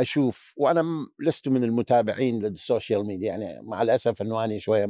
أشوف 0.00 0.54
وأنا 0.56 0.82
م- 0.82 1.06
لست 1.20 1.48
من 1.48 1.64
المتابعين 1.64 2.42
للسوشيال 2.42 3.06
ميديا 3.06 3.28
يعني 3.28 3.60
مع 3.62 3.82
الأسف 3.82 4.22
أنه 4.22 4.44
أنا 4.44 4.58
شوية 4.58 4.86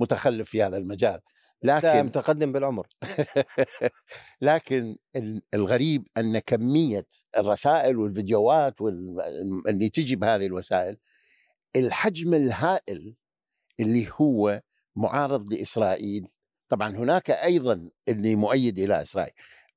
متخلف 0.00 0.50
في 0.50 0.62
هذا 0.62 0.76
المجال. 0.76 1.20
لكن 1.62 1.88
متقدم 2.02 2.52
بالعمر. 2.52 2.86
لكن 4.40 4.96
ال- 5.16 5.42
الغريب 5.54 6.06
أن 6.16 6.38
كمية 6.38 7.06
الرسائل 7.36 7.96
والفيديوهات 7.96 8.80
وال- 8.80 9.20
اللي 9.68 9.88
تجي 9.88 10.16
بهذه 10.16 10.46
الوسائل 10.46 10.96
الحجم 11.76 12.34
الهائل 12.34 13.14
اللي 13.80 14.08
هو 14.20 14.62
معارض 14.96 15.52
لإسرائيل. 15.52 16.28
طبعا 16.68 16.96
هناك 16.96 17.30
أيضا 17.30 17.90
اللي 18.08 18.34
مؤيد 18.34 18.78
إلى 18.78 19.02
إسرائيل 19.02 19.32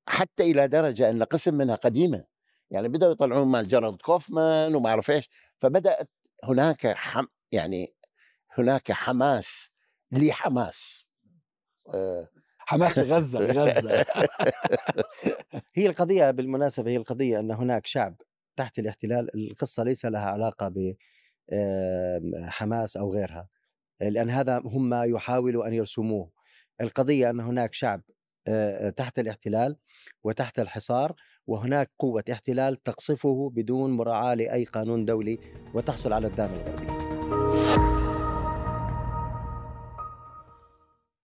حتى 0.08 0.52
إلى 0.52 0.68
درجة 0.68 1.10
أن 1.10 1.24
قسم 1.24 1.54
منها 1.54 1.76
قديمة. 1.76 2.26
يعني 2.72 2.88
بدأوا 2.88 3.12
يطلعون 3.12 3.48
مال 3.48 3.68
جيرالد 3.68 4.02
كوفمان 4.02 4.76
وما 4.76 4.90
أعرف 4.90 5.12
إيش. 5.12 5.30
فبدأت 5.60 6.10
هناك 6.44 6.88
حم 6.88 7.26
يعني 7.52 7.94
هناك 8.58 8.92
حماس 8.92 9.72
لحماس. 10.12 11.08
آه، 11.94 12.30
حماس 12.58 13.00
لغزة 13.00 13.40
لغزة. 13.40 14.06
هي 15.76 15.88
القضية 15.88 16.32
بالمناسبة 16.32 16.92
هي 16.92 16.98
القضية 16.98 17.40
أن 17.40 17.52
هناك 17.52 17.88
شعب 17.88 18.16
تحت 18.56 18.80
الاحتلال 18.80 19.36
القصة 19.36 19.84
ليس 19.84 20.06
لها 20.06 20.30
علاقة 20.30 20.68
بحماس 22.20 22.98
أو 22.98 23.14
غيرها 23.14 23.48
لأن 24.02 24.30
هذا 24.30 24.62
هم 24.66 24.94
يحاولوا 24.94 25.68
أن 25.68 25.74
يرسموه. 25.74 26.32
القضية 26.82 27.30
أن 27.30 27.40
هناك 27.40 27.74
شعب 27.74 28.02
آه، 28.48 28.90
تحت 28.90 29.20
الاحتلال 29.20 29.76
وتحت 30.24 30.60
الحصار 30.60 31.16
وهناك 31.48 31.92
قوة 32.00 32.24
احتلال 32.32 32.84
تقصفه 32.84 33.50
بدون 33.50 33.92
مراعاة 33.92 34.34
لأي 34.34 34.64
قانون 34.64 35.06
دولي 35.06 35.40
وتحصل 35.74 36.14
على 36.14 36.28
الدعم 36.28 36.54
الغربي. 36.54 36.97